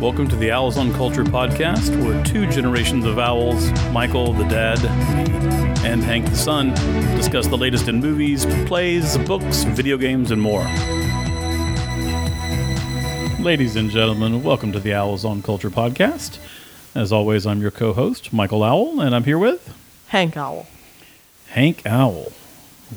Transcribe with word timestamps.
Welcome 0.00 0.28
to 0.28 0.36
the 0.36 0.50
Owls 0.50 0.78
on 0.78 0.94
Culture 0.94 1.24
podcast, 1.24 1.90
where 2.02 2.24
two 2.24 2.50
generations 2.50 3.04
of 3.04 3.18
owls, 3.18 3.70
Michael 3.92 4.32
the 4.32 4.44
dad, 4.44 4.82
me, 4.82 5.86
and 5.86 6.02
Hank 6.02 6.24
the 6.24 6.36
son, 6.36 6.70
discuss 7.18 7.46
the 7.48 7.58
latest 7.58 7.86
in 7.86 8.00
movies, 8.00 8.46
plays, 8.64 9.18
books, 9.18 9.64
video 9.64 9.98
games, 9.98 10.30
and 10.30 10.40
more. 10.40 10.64
Ladies 13.44 13.76
and 13.76 13.90
gentlemen, 13.90 14.42
welcome 14.42 14.72
to 14.72 14.80
the 14.80 14.94
Owls 14.94 15.26
on 15.26 15.42
Culture 15.42 15.68
podcast. 15.68 16.38
As 16.94 17.12
always, 17.12 17.44
I'm 17.46 17.60
your 17.60 17.70
co 17.70 17.92
host, 17.92 18.32
Michael 18.32 18.64
Owl, 18.64 19.02
and 19.02 19.14
I'm 19.14 19.24
here 19.24 19.38
with 19.38 19.76
Hank 20.06 20.34
Owl. 20.34 20.66
Hank 21.48 21.82
Owl. 21.84 22.32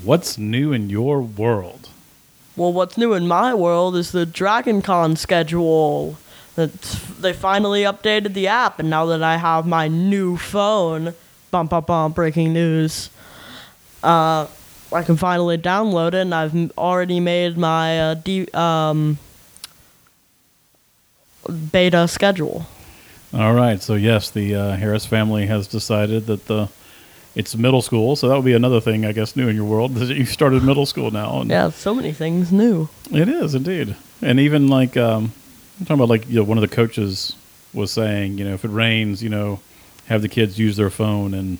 What's 0.05 0.37
new 0.37 0.71
in 0.71 0.89
your 0.89 1.21
world? 1.21 1.89
Well, 2.55 2.71
what's 2.71 2.97
new 2.97 3.13
in 3.13 3.27
my 3.27 3.53
world 3.53 3.97
is 3.97 4.13
the 4.13 4.25
Dragon 4.25 4.81
Con 4.81 5.17
schedule. 5.17 6.17
That 6.55 6.71
they 7.19 7.33
finally 7.33 7.81
updated 7.81 8.33
the 8.35 8.47
app, 8.47 8.79
and 8.79 8.89
now 8.89 9.05
that 9.07 9.23
I 9.23 9.37
have 9.37 9.65
my 9.65 9.87
new 9.87 10.37
phone, 10.37 11.13
bum 11.49 11.67
bum 11.67 11.83
bum, 11.83 12.11
breaking 12.11 12.53
news. 12.53 13.09
Uh, 14.03 14.45
I 14.91 15.01
can 15.01 15.17
finally 15.17 15.57
download 15.57 16.09
it, 16.09 16.15
and 16.21 16.35
I've 16.35 16.77
already 16.77 17.19
made 17.19 17.57
my 17.57 17.99
uh, 17.99 18.13
D, 18.13 18.47
um, 18.53 19.17
beta 21.71 22.07
schedule. 22.07 22.65
All 23.33 23.53
right, 23.53 23.81
so 23.81 23.95
yes, 23.95 24.29
the 24.29 24.53
uh, 24.55 24.75
Harris 24.75 25.05
family 25.05 25.47
has 25.47 25.67
decided 25.67 26.27
that 26.27 26.45
the 26.45 26.69
it's 27.35 27.55
middle 27.55 27.81
school, 27.81 28.15
so 28.15 28.27
that 28.29 28.35
would 28.35 28.45
be 28.45 28.53
another 28.53 28.79
thing, 28.79 29.05
I 29.05 29.11
guess, 29.11 29.35
new 29.35 29.47
in 29.47 29.55
your 29.55 29.65
world. 29.65 29.95
That 29.95 30.15
you 30.15 30.25
started 30.25 30.63
middle 30.63 30.85
school 30.85 31.09
now, 31.09 31.41
Yeah, 31.43 31.71
so 31.71 31.95
many 31.95 32.13
things 32.13 32.51
new. 32.51 32.89
it 33.11 33.27
is 33.27 33.55
indeed. 33.55 33.95
And 34.21 34.39
even 34.39 34.67
like 34.67 34.95
um, 34.95 35.31
I'm 35.79 35.85
talking 35.85 35.95
about, 35.95 36.09
like 36.09 36.27
you 36.29 36.35
know, 36.35 36.43
one 36.43 36.57
of 36.57 36.61
the 36.61 36.73
coaches 36.73 37.35
was 37.73 37.91
saying, 37.91 38.37
you 38.37 38.45
know, 38.45 38.53
if 38.53 38.63
it 38.63 38.69
rains, 38.69 39.23
you 39.23 39.29
know, 39.29 39.59
have 40.07 40.21
the 40.21 40.29
kids 40.29 40.59
use 40.59 40.77
their 40.77 40.89
phone 40.89 41.33
and 41.33 41.57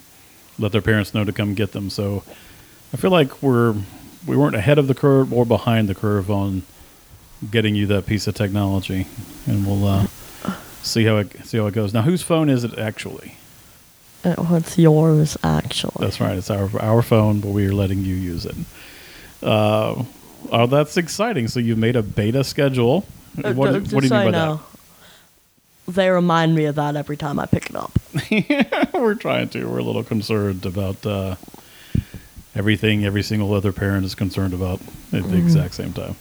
let 0.58 0.72
their 0.72 0.82
parents 0.82 1.14
know 1.14 1.24
to 1.24 1.32
come 1.32 1.54
get 1.54 1.72
them. 1.72 1.90
So 1.90 2.22
I 2.92 2.96
feel 2.96 3.10
like 3.10 3.42
we're 3.42 3.74
we 4.26 4.36
weren't 4.36 4.56
ahead 4.56 4.78
of 4.78 4.86
the 4.86 4.94
curve 4.94 5.32
or 5.32 5.44
behind 5.44 5.88
the 5.88 5.94
curve 5.94 6.30
on 6.30 6.62
getting 7.50 7.74
you 7.74 7.86
that 7.86 8.06
piece 8.06 8.26
of 8.26 8.34
technology, 8.34 9.06
and 9.46 9.66
we'll 9.66 9.86
uh, 9.86 10.06
see 10.82 11.04
how 11.04 11.16
it 11.18 11.44
see 11.44 11.58
how 11.58 11.66
it 11.66 11.74
goes. 11.74 11.92
Now, 11.92 12.02
whose 12.02 12.22
phone 12.22 12.48
is 12.48 12.64
it 12.64 12.78
actually? 12.78 13.36
Uh, 14.24 14.36
What's 14.36 14.78
yours, 14.78 15.36
actually? 15.42 15.96
That's 15.98 16.20
right. 16.20 16.38
It's 16.38 16.50
our 16.50 16.70
our 16.80 17.02
phone, 17.02 17.40
but 17.40 17.50
we 17.50 17.66
are 17.66 17.74
letting 17.74 18.04
you 18.04 18.14
use 18.14 18.46
it. 18.46 18.54
Uh, 19.42 20.04
oh, 20.50 20.66
that's 20.66 20.96
exciting! 20.96 21.48
So 21.48 21.60
you 21.60 21.76
made 21.76 21.96
a 21.96 22.02
beta 22.02 22.44
schedule. 22.44 23.04
Uh, 23.42 23.52
what, 23.54 23.72
d- 23.72 23.78
what 23.94 24.00
do 24.02 24.06
you 24.06 24.10
mean 24.10 24.10
by 24.10 24.30
know, 24.30 24.60
They 25.88 26.08
remind 26.10 26.54
me 26.54 26.66
of 26.66 26.76
that 26.76 26.96
every 26.96 27.16
time 27.16 27.38
I 27.38 27.46
pick 27.46 27.70
it 27.70 27.76
up. 27.76 27.92
We're 28.94 29.14
trying 29.14 29.48
to. 29.50 29.64
We're 29.66 29.78
a 29.78 29.82
little 29.82 30.04
concerned 30.04 30.64
about 30.66 31.04
uh, 31.04 31.36
everything. 32.54 33.04
Every 33.04 33.22
single 33.22 33.52
other 33.54 33.72
parent 33.72 34.04
is 34.04 34.14
concerned 34.14 34.54
about 34.54 34.80
at 34.80 34.86
Mm-hmm. 35.22 35.30
the 35.30 35.36
exact 35.38 35.74
same 35.74 35.92
time. 35.92 36.16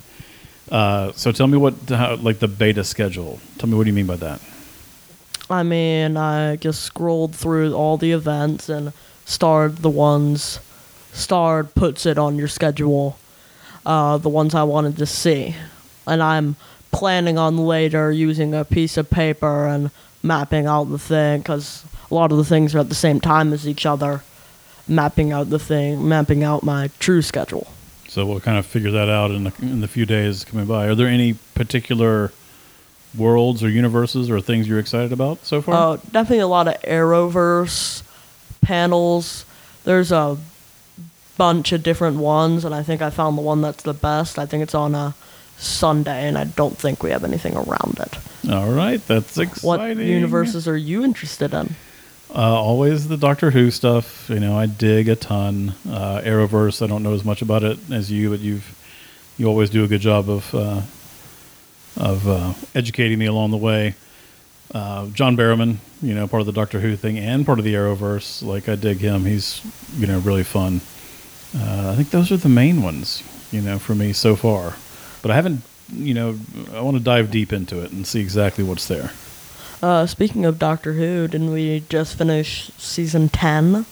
Uh, 0.72 1.12
so 1.14 1.32
tell 1.32 1.48
me 1.48 1.58
what, 1.58 1.74
how, 1.90 2.16
like 2.16 2.40
the 2.40 2.48
beta 2.48 2.84
schedule. 2.84 3.40
Tell 3.58 3.70
me 3.70 3.76
what 3.76 3.84
do 3.84 3.90
you 3.90 3.94
mean 3.96 4.06
by 4.08 4.16
that? 4.18 4.40
I 5.50 5.64
mean, 5.64 6.16
I 6.18 6.56
just 6.56 6.82
scrolled 6.84 7.36
through 7.36 7.74
all 7.74 7.98
the 7.98 8.12
events 8.12 8.70
and 8.70 8.94
starred 9.26 9.78
the 9.78 9.90
ones. 9.90 10.60
Starred 11.12 11.76
puts 11.76 12.06
it 12.06 12.18
on 12.18 12.38
your 12.38 12.48
schedule, 12.48 13.18
uh, 13.86 14.18
the 14.18 14.30
ones 14.30 14.56
I 14.56 14.64
wanted 14.64 14.98
to 14.98 15.06
see. 15.06 15.56
And 16.08 16.24
I'm 16.24 16.56
planning 16.94 17.38
on 17.38 17.58
later 17.58 18.12
using 18.12 18.54
a 18.54 18.64
piece 18.64 18.96
of 18.96 19.10
paper 19.10 19.68
and 19.68 19.92
mapping 20.22 20.68
out 20.68 20.86
the 20.86 21.00
thing, 21.00 21.42
because 21.42 21.84
a 22.10 22.14
lot 22.14 22.32
of 22.32 22.38
the 22.38 22.46
things 22.46 22.74
are 22.74 22.80
at 22.80 22.90
the 22.90 22.96
same 22.96 23.20
time 23.20 23.52
as 23.52 23.68
each 23.68 23.86
other. 23.86 24.24
Mapping 24.86 25.32
out 25.32 25.50
the 25.50 25.60
thing, 25.60 26.06
mapping 26.10 26.44
out 26.44 26.62
my 26.62 26.90
true 27.00 27.22
schedule. 27.22 27.68
So 28.10 28.26
we'll 28.26 28.42
kind 28.42 28.58
of 28.58 28.66
figure 28.66 28.92
that 28.92 29.08
out 29.08 29.32
in 29.32 29.46
the, 29.46 29.54
in 29.62 29.80
the 29.80 29.88
few 29.88 30.06
days 30.06 30.44
coming 30.44 30.66
by. 30.66 30.88
Are 30.88 30.94
there 30.94 31.08
any 31.08 31.36
particular 31.56 32.34
worlds 33.18 33.64
or 33.64 33.70
universes 33.70 34.30
or 34.30 34.42
things 34.42 34.68
you're 34.68 34.80
excited 34.80 35.14
about 35.14 35.46
so 35.46 35.62
far? 35.62 35.74
Uh, 35.94 35.98
definitely 36.12 36.40
a 36.40 36.48
lot 36.48 36.68
of 36.68 36.82
Arrowverse 36.82 38.04
panels. 38.62 39.46
There's 39.86 40.12
a 40.12 40.38
bunch 41.38 41.72
of 41.72 41.82
different 41.82 42.18
ones, 42.18 42.66
and 42.66 42.76
I 42.76 42.84
think 42.84 43.02
I 43.02 43.10
found 43.10 43.38
the 43.38 43.42
one 43.42 43.62
that's 43.62 43.84
the 43.84 43.94
best. 43.94 44.38
I 44.38 44.46
think 44.46 44.64
it's 44.64 44.76
on 44.76 44.96
a 44.96 45.16
Sunday, 45.58 46.28
and 46.28 46.38
I 46.38 46.46
don't 46.46 46.78
think 46.78 47.04
we 47.04 47.12
have 47.12 47.24
anything 47.24 47.56
around 47.56 48.00
it. 48.00 48.52
All 48.52 48.72
right, 48.72 49.06
that's 49.08 49.38
exciting. 49.38 49.68
What 49.68 49.98
universes 49.98 50.68
are 50.68 50.78
you 50.78 51.04
interested 51.04 51.54
in? 51.54 51.76
Uh, 52.34 52.60
always 52.60 53.08
the 53.08 53.18
Doctor 53.18 53.52
Who 53.52 53.70
stuff. 53.70 54.30
You 54.30 54.40
know, 54.40 54.58
I 54.58 54.66
dig 54.66 55.08
a 55.08 55.16
ton. 55.16 55.76
Uh, 55.88 56.22
Arrowverse. 56.24 56.82
I 56.82 56.88
don't 56.88 57.04
know 57.04 57.14
as 57.14 57.24
much 57.24 57.42
about 57.42 57.64
it 57.64 57.78
as 57.92 58.12
you, 58.12 58.32
but 58.32 58.40
you've 58.40 58.80
you 59.38 59.48
always 59.48 59.70
do 59.70 59.84
a 59.84 59.88
good 59.88 60.02
job 60.02 60.30
of 60.30 60.54
uh, 60.56 60.82
of 61.98 62.28
uh, 62.28 62.54
educating 62.76 63.20
me 63.20 63.28
along 63.28 63.52
the 63.52 63.58
way. 63.58 63.96
Uh, 64.74 65.08
John 65.08 65.38
Barrowman, 65.38 65.78
you 66.02 66.16
know, 66.16 66.28
part 66.28 66.42
of 66.42 66.48
the 66.48 66.54
Doctor 66.54 66.80
Who 66.80 66.96
thing 66.96 67.20
and 67.20 67.46
part 67.46 67.60
of 67.60 67.66
the 67.66 67.76
Arrowverse. 67.76 68.44
Like 68.44 68.68
I 68.68 68.76
dig 68.76 68.98
him. 68.98 69.26
He's 69.26 69.62
you 69.96 70.08
know 70.08 70.20
really 70.20 70.44
fun. 70.44 70.82
Uh, 71.56 71.92
I 71.92 71.96
think 71.96 72.10
those 72.10 72.32
are 72.32 72.38
the 72.38 72.50
main 72.50 72.82
ones, 72.82 73.22
you 73.52 73.62
know, 73.62 73.78
for 73.78 73.94
me 73.94 74.12
so 74.12 74.36
far. 74.36 74.74
But 75.24 75.32
I 75.32 75.36
haven't, 75.36 75.64
you 75.92 76.14
know, 76.14 76.38
I 76.74 76.82
want 76.82 76.98
to 76.98 77.04
dive 77.04 77.32
deep 77.32 77.52
into 77.52 77.82
it 77.82 77.92
and 77.92 78.06
see 78.06 78.20
exactly 78.20 78.64
what's 78.64 78.88
there. 78.88 79.12
Uh, 79.82 80.06
speaking 80.06 80.46
of 80.46 80.60
Doctor 80.60 80.94
Who, 80.94 81.28
didn't 81.28 81.52
we 81.52 81.84
just 81.90 82.18
finish 82.18 82.70
season 82.78 83.30
10? 83.30 83.86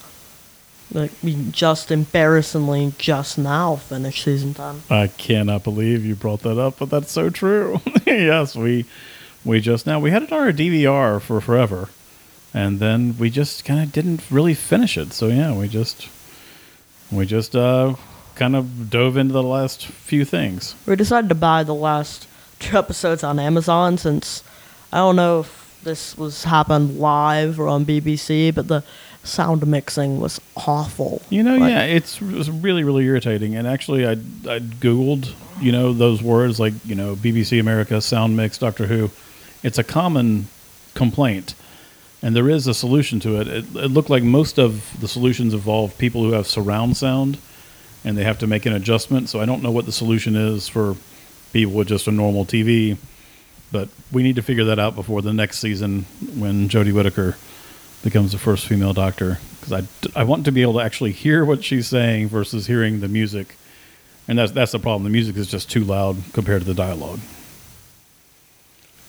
Like, 0.93 1.11
we 1.23 1.35
just 1.51 1.89
embarrassingly 1.89 2.93
just 2.97 3.37
now 3.37 3.77
finished 3.77 4.25
season 4.25 4.53
10. 4.53 4.83
I 4.89 5.07
cannot 5.07 5.63
believe 5.63 6.05
you 6.05 6.15
brought 6.15 6.41
that 6.41 6.59
up, 6.59 6.79
but 6.79 6.89
that's 6.89 7.11
so 7.11 7.29
true. 7.29 7.79
yes, 8.05 8.55
we 8.55 8.85
we 9.43 9.59
just 9.59 9.87
now 9.87 9.99
we 9.99 10.11
had 10.11 10.23
it 10.23 10.31
on 10.31 10.39
our 10.39 10.51
DVR 10.51 11.19
for 11.19 11.41
forever, 11.41 11.89
and 12.53 12.79
then 12.79 13.17
we 13.17 13.29
just 13.29 13.65
kind 13.65 13.79
of 13.79 13.91
didn't 13.91 14.21
really 14.29 14.53
finish 14.53 14.97
it. 14.97 15.13
So 15.13 15.27
yeah, 15.27 15.53
we 15.53 15.67
just 15.67 16.09
we 17.11 17.25
just 17.25 17.55
uh, 17.55 17.95
kind 18.35 18.55
of 18.55 18.89
dove 18.89 19.17
into 19.17 19.33
the 19.33 19.43
last 19.43 19.85
few 19.85 20.25
things. 20.25 20.75
We 20.85 20.95
decided 20.95 21.29
to 21.29 21.35
buy 21.35 21.63
the 21.63 21.73
last 21.73 22.27
two 22.59 22.77
episodes 22.77 23.23
on 23.23 23.39
Amazon 23.39 23.97
since 23.97 24.43
I 24.91 24.97
don't 24.97 25.15
know 25.15 25.41
if 25.41 25.79
this 25.83 26.17
was 26.17 26.43
happened 26.43 26.99
live 26.99 27.59
or 27.59 27.67
on 27.67 27.85
BBC, 27.85 28.53
but 28.53 28.67
the 28.67 28.83
sound 29.23 29.65
mixing 29.67 30.19
was 30.19 30.39
awful. 30.55 31.21
You 31.29 31.43
know, 31.43 31.57
Like, 31.57 31.71
yeah, 31.71 31.83
it's, 31.83 32.21
really 32.21 32.83
really 32.83 33.05
irritating. 33.05 33.55
And 33.55 33.67
actually, 33.67 34.05
I 34.05 34.11
I 34.11 34.59
googled 34.59 35.33
you 35.59 35.71
know 35.71 35.93
those 35.93 36.21
words 36.21 36.59
like 36.59 36.73
you 36.85 36.95
know 36.95 37.15
BBC 37.15 37.59
America 37.59 38.01
sound 38.01 38.35
mix 38.35 38.57
Doctor 38.57 38.87
Who. 38.87 39.11
It's 39.63 39.77
a 39.77 39.83
common 39.83 40.47
complaint, 40.95 41.53
and 42.21 42.35
there 42.35 42.49
is 42.49 42.67
a 42.67 42.73
solution 42.73 43.19
to 43.21 43.39
it. 43.39 43.47
It, 43.47 43.65
it 43.75 43.87
looked 43.91 44.09
like 44.09 44.23
most 44.23 44.57
of 44.57 44.99
the 44.99 45.07
solutions 45.07 45.53
involve 45.53 45.97
people 45.97 46.23
who 46.23 46.31
have 46.31 46.47
surround 46.47 46.97
sound, 46.97 47.37
and 48.03 48.17
they 48.17 48.23
have 48.23 48.39
to 48.39 48.47
make 48.47 48.65
an 48.65 48.73
adjustment. 48.73 49.29
So 49.29 49.39
I 49.39 49.45
don't 49.45 49.61
know 49.61 49.71
what 49.71 49.85
the 49.85 49.91
solution 49.91 50.35
is 50.35 50.67
for 50.67 50.95
people 51.53 51.73
with 51.73 51.87
just 51.87 52.07
a 52.07 52.11
normal 52.11 52.45
TV. 52.45 52.97
But 53.71 53.89
we 54.11 54.23
need 54.23 54.35
to 54.35 54.41
figure 54.41 54.65
that 54.65 54.79
out 54.79 54.95
before 54.95 55.21
the 55.21 55.33
next 55.33 55.59
season 55.59 56.05
when 56.35 56.67
Jodie 56.67 56.91
Whittaker 56.91 57.37
becomes 58.03 58.31
the 58.31 58.37
first 58.37 58.67
female 58.67 58.93
doctor 58.93 59.39
because 59.61 59.71
I, 59.71 60.19
I 60.19 60.23
want 60.23 60.45
to 60.45 60.51
be 60.51 60.61
able 60.61 60.73
to 60.73 60.79
actually 60.79 61.11
hear 61.11 61.45
what 61.45 61.63
she's 61.63 61.87
saying 61.87 62.27
versus 62.27 62.67
hearing 62.67 62.99
the 62.99 63.07
music, 63.07 63.55
and 64.27 64.37
that's 64.37 64.51
that's 64.51 64.71
the 64.71 64.79
problem. 64.79 65.03
The 65.03 65.09
music 65.09 65.37
is 65.37 65.47
just 65.47 65.69
too 65.69 65.83
loud 65.83 66.17
compared 66.33 66.61
to 66.61 66.67
the 66.67 66.73
dialogue. 66.73 67.19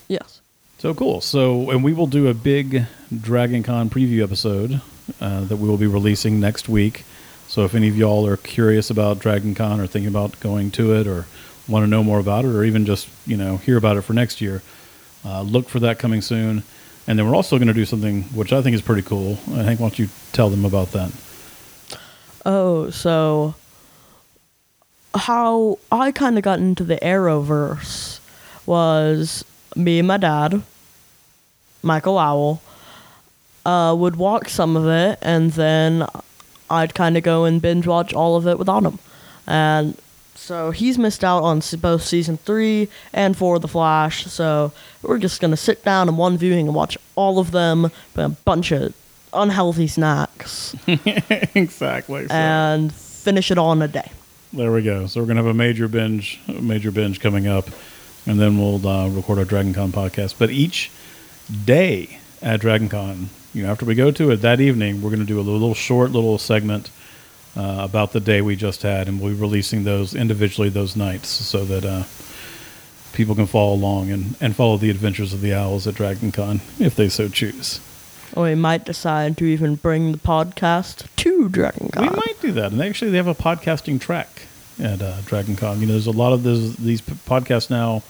Yes. 0.07 0.41
So 0.77 0.93
cool. 0.93 1.21
So 1.21 1.71
and 1.71 1.83
we 1.83 1.93
will 1.93 2.07
do 2.07 2.27
a 2.27 2.33
big 2.33 2.85
Dragon 3.21 3.63
Con 3.63 3.89
preview 3.89 4.23
episode 4.23 4.81
uh, 5.19 5.41
that 5.45 5.57
we 5.57 5.67
will 5.67 5.77
be 5.77 5.87
releasing 5.87 6.39
next 6.39 6.69
week. 6.69 7.03
So 7.53 7.65
if 7.65 7.75
any 7.75 7.87
of 7.87 7.95
y'all 7.95 8.25
are 8.25 8.35
curious 8.35 8.89
about 8.89 9.19
Dragon 9.19 9.53
Con 9.53 9.79
or 9.79 9.85
thinking 9.85 10.07
about 10.07 10.39
going 10.39 10.71
to 10.71 10.95
it 10.95 11.05
or 11.05 11.27
want 11.67 11.83
to 11.83 11.87
know 11.87 12.03
more 12.03 12.17
about 12.17 12.45
it 12.45 12.47
or 12.47 12.63
even 12.63 12.83
just 12.83 13.07
you 13.27 13.37
know 13.37 13.57
hear 13.57 13.77
about 13.77 13.95
it 13.95 14.01
for 14.01 14.13
next 14.13 14.41
year, 14.41 14.63
uh, 15.23 15.43
look 15.43 15.69
for 15.69 15.79
that 15.81 15.99
coming 15.99 16.19
soon. 16.19 16.63
And 17.05 17.19
then 17.19 17.27
we're 17.27 17.35
also 17.35 17.59
going 17.59 17.67
to 17.67 17.73
do 17.75 17.85
something 17.85 18.23
which 18.33 18.51
I 18.51 18.63
think 18.63 18.73
is 18.73 18.81
pretty 18.81 19.03
cool. 19.03 19.33
I 19.51 19.61
think 19.61 19.79
why 19.79 19.89
don't 19.89 19.99
you 19.99 20.09
tell 20.31 20.49
them 20.49 20.65
about 20.65 20.93
that? 20.93 21.11
Oh, 22.43 22.89
so 22.89 23.53
how 25.13 25.77
I 25.91 26.11
kind 26.11 26.39
of 26.39 26.43
got 26.43 26.57
into 26.57 26.83
the 26.83 26.95
Arrowverse 27.03 28.19
was 28.65 29.45
me 29.75 29.99
and 29.99 30.07
my 30.07 30.17
dad, 30.17 30.63
Michael 31.83 32.17
Owl, 32.17 32.63
uh, 33.63 33.95
would 33.95 34.15
walk 34.15 34.49
some 34.49 34.75
of 34.75 34.87
it, 34.87 35.19
and 35.21 35.51
then 35.51 36.07
I'd 36.69 36.93
kind 36.95 37.17
of 37.17 37.23
go 37.23 37.45
and 37.45 37.61
binge 37.61 37.85
watch 37.87 38.13
all 38.13 38.35
of 38.35 38.47
it 38.47 38.57
without 38.59 38.83
him. 38.83 38.99
And 39.47 39.97
So 40.35 40.71
he's 40.71 40.97
missed 40.97 41.23
out 41.23 41.43
on 41.43 41.61
both 41.79 42.03
season 42.03 42.37
three 42.37 42.89
and 43.13 43.37
four 43.37 43.55
of 43.55 43.61
The 43.61 43.67
Flash. 43.67 44.25
So 44.25 44.71
we're 45.01 45.19
just 45.19 45.39
gonna 45.41 45.57
sit 45.57 45.83
down 45.83 46.09
in 46.09 46.17
one 46.17 46.37
viewing 46.37 46.67
and 46.67 46.75
watch 46.75 46.97
all 47.15 47.39
of 47.39 47.51
them, 47.51 47.91
but 48.13 48.25
a 48.25 48.29
bunch 48.29 48.71
of 48.71 48.93
unhealthy 49.33 49.87
snacks, 49.87 50.75
exactly. 51.55 52.27
So, 52.27 52.33
and 52.33 52.93
finish 52.93 53.51
it 53.51 53.57
all 53.57 53.71
in 53.73 53.81
a 53.81 53.87
day. 53.87 54.11
there 54.51 54.71
we 54.71 54.81
go. 54.83 55.07
So 55.07 55.21
we're 55.21 55.27
gonna 55.27 55.41
have 55.41 55.49
a 55.49 55.53
major 55.53 55.87
binge, 55.87 56.39
a 56.47 56.53
major 56.61 56.91
binge 56.91 57.19
coming 57.19 57.47
up, 57.47 57.67
and 58.25 58.39
then 58.39 58.57
we'll 58.57 58.85
uh, 58.87 59.09
record 59.09 59.37
our 59.39 59.45
Dragon 59.45 59.73
Con 59.73 59.91
podcast. 59.91 60.35
But 60.37 60.49
each 60.51 60.91
day 61.65 62.19
at 62.41 62.59
Dragon 62.59 62.89
Con, 62.89 63.29
you 63.53 63.63
know, 63.63 63.71
after 63.71 63.85
we 63.85 63.95
go 63.95 64.11
to 64.11 64.31
it 64.31 64.37
that 64.37 64.59
evening, 64.59 65.01
we're 65.01 65.11
gonna 65.11 65.25
do 65.25 65.39
a 65.39 65.41
little 65.41 65.73
short 65.73 66.11
little 66.11 66.37
segment. 66.37 66.89
Uh, 67.55 67.81
about 67.83 68.13
the 68.13 68.19
day 68.19 68.41
we 68.41 68.55
just 68.55 68.81
had, 68.81 69.07
and 69.07 69.21
we'll 69.21 69.31
be 69.31 69.39
releasing 69.39 69.83
those 69.83 70.15
individually 70.15 70.69
those 70.69 70.95
nights 70.95 71.29
so 71.29 71.63
that 71.63 71.85
uh, 71.85 72.01
people 73.13 73.35
can 73.35 73.45
follow 73.45 73.75
along 73.75 74.09
and, 74.11 74.35
and 74.41 74.55
follow 74.55 74.75
the 74.75 74.89
adventures 74.89 75.33
of 75.33 75.41
the 75.41 75.53
owls 75.53 75.85
at 75.85 75.93
Dragon 75.93 76.31
Con 76.31 76.61
if 76.79 76.95
they 76.95 77.07
so 77.07 77.29
choose. 77.29 77.79
Or 78.35 78.45
we 78.45 78.55
might 78.55 78.85
decide 78.85 79.37
to 79.37 79.45
even 79.45 79.75
bring 79.75 80.11
the 80.11 80.17
podcast 80.17 81.05
to 81.17 81.47
Dragon 81.47 81.89
Con. 81.89 82.07
We 82.07 82.09
might 82.09 82.41
do 82.41 82.51
that, 82.53 82.71
and 82.71 82.81
actually, 82.81 83.11
they 83.11 83.17
have 83.17 83.27
a 83.27 83.35
podcasting 83.35 84.01
track 84.01 84.47
at 84.79 85.01
uh, 85.01 85.21
Dragon 85.21 85.55
Con. 85.55 85.79
You 85.79 85.85
know, 85.85 85.93
there's 85.93 86.07
a 86.07 86.11
lot 86.11 86.33
of 86.33 86.41
those, 86.41 86.75
these 86.77 87.01
podcasts 87.01 87.69
now. 87.69 88.01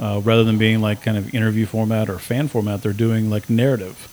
Uh, 0.00 0.22
rather 0.24 0.42
than 0.42 0.56
being 0.56 0.80
like 0.80 1.02
kind 1.02 1.18
of 1.18 1.34
interview 1.34 1.66
format 1.66 2.08
or 2.08 2.18
fan 2.18 2.48
format, 2.48 2.82
they're 2.82 2.94
doing 2.94 3.28
like 3.28 3.50
narrative. 3.50 4.08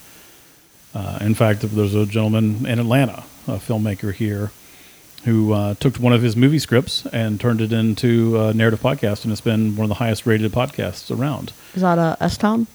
Uh, 0.93 1.17
in 1.21 1.33
fact, 1.35 1.61
there's 1.61 1.95
a 1.95 2.05
gentleman 2.05 2.65
in 2.65 2.79
Atlanta, 2.79 3.23
a 3.47 3.57
filmmaker 3.57 4.13
here, 4.13 4.51
who 5.25 5.53
uh, 5.53 5.73
took 5.75 5.97
one 5.97 6.13
of 6.13 6.21
his 6.21 6.35
movie 6.35 6.59
scripts 6.59 7.05
and 7.07 7.39
turned 7.39 7.61
it 7.61 7.71
into 7.73 8.39
a 8.39 8.53
narrative 8.53 8.81
podcast, 8.81 9.23
and 9.23 9.31
it's 9.31 9.41
been 9.41 9.75
one 9.75 9.85
of 9.85 9.89
the 9.89 9.95
highest 9.95 10.25
rated 10.25 10.51
podcasts 10.51 11.15
around. 11.17 11.51
Is 11.73 11.81
that 11.81 11.97
uh, 11.97 12.15
S 12.19 12.37
Town? 12.37 12.67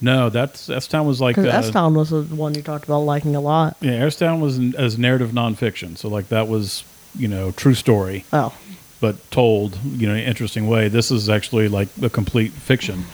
No, 0.00 0.30
that's 0.30 0.70
S 0.70 0.86
Town 0.86 1.06
was 1.06 1.20
like 1.20 1.36
Because 1.36 1.52
uh, 1.52 1.58
S 1.58 1.70
Town 1.70 1.94
was 1.94 2.10
the 2.10 2.22
one 2.22 2.54
you 2.54 2.62
talked 2.62 2.84
about 2.84 3.00
liking 3.00 3.34
a 3.36 3.40
lot. 3.40 3.76
yeah, 3.80 3.92
S 4.06 4.16
Town 4.16 4.40
was 4.40 4.58
n- 4.58 4.74
as 4.78 4.96
narrative 4.98 5.30
nonfiction, 5.30 5.96
so 5.98 6.08
like 6.08 6.28
that 6.28 6.48
was 6.48 6.84
you 7.16 7.28
know 7.28 7.50
true 7.52 7.74
story. 7.74 8.24
Oh, 8.32 8.54
but 9.00 9.30
told 9.30 9.76
you 9.84 10.06
know 10.06 10.14
in 10.14 10.20
an 10.20 10.26
interesting 10.26 10.68
way. 10.68 10.88
This 10.88 11.10
is 11.10 11.28
actually 11.28 11.68
like 11.68 11.88
a 12.02 12.08
complete 12.10 12.52
fiction, 12.52 13.04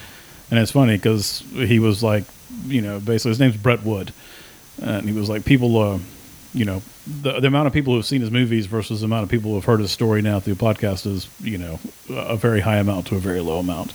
and 0.51 0.61
it's 0.61 0.71
funny 0.73 0.97
because 0.97 1.43
he 1.53 1.79
was 1.79 2.03
like, 2.03 2.25
you 2.67 2.81
know, 2.81 3.01
basically 3.01 3.31
his 3.31 3.41
name's 3.41 3.57
Brett 3.57 3.83
Wood, 3.85 4.13
and 4.83 5.09
he 5.09 5.13
was 5.13 5.29
like, 5.29 5.45
people, 5.45 5.79
uh, 5.79 5.99
you 6.53 6.65
know, 6.65 6.83
the 7.07 7.41
the 7.41 7.49
amount 7.49 7.67
of 7.67 7.73
people 7.73 7.93
who 7.93 7.99
have 7.99 8.07
seen 8.07 8.21
his 8.21 8.31
movies 8.31 8.67
versus 8.67 9.01
the 9.01 9.07
amount 9.07 9.25
of 9.25 9.29
people 9.29 9.51
who 9.51 9.57
have 9.57 9.65
heard 9.65 9.81
his 9.81 9.91
story 9.91 10.23
now 10.23 10.41
through 10.41 10.55
podcast 10.55 11.07
is 11.07 11.29
you 11.41 11.59
know 11.59 11.79
a 12.11 12.37
very 12.37 12.61
high 12.61 12.77
amount 12.77 13.07
to 13.09 13.17
a 13.17 13.19
very 13.19 13.41
low 13.41 13.59
amount. 13.59 13.93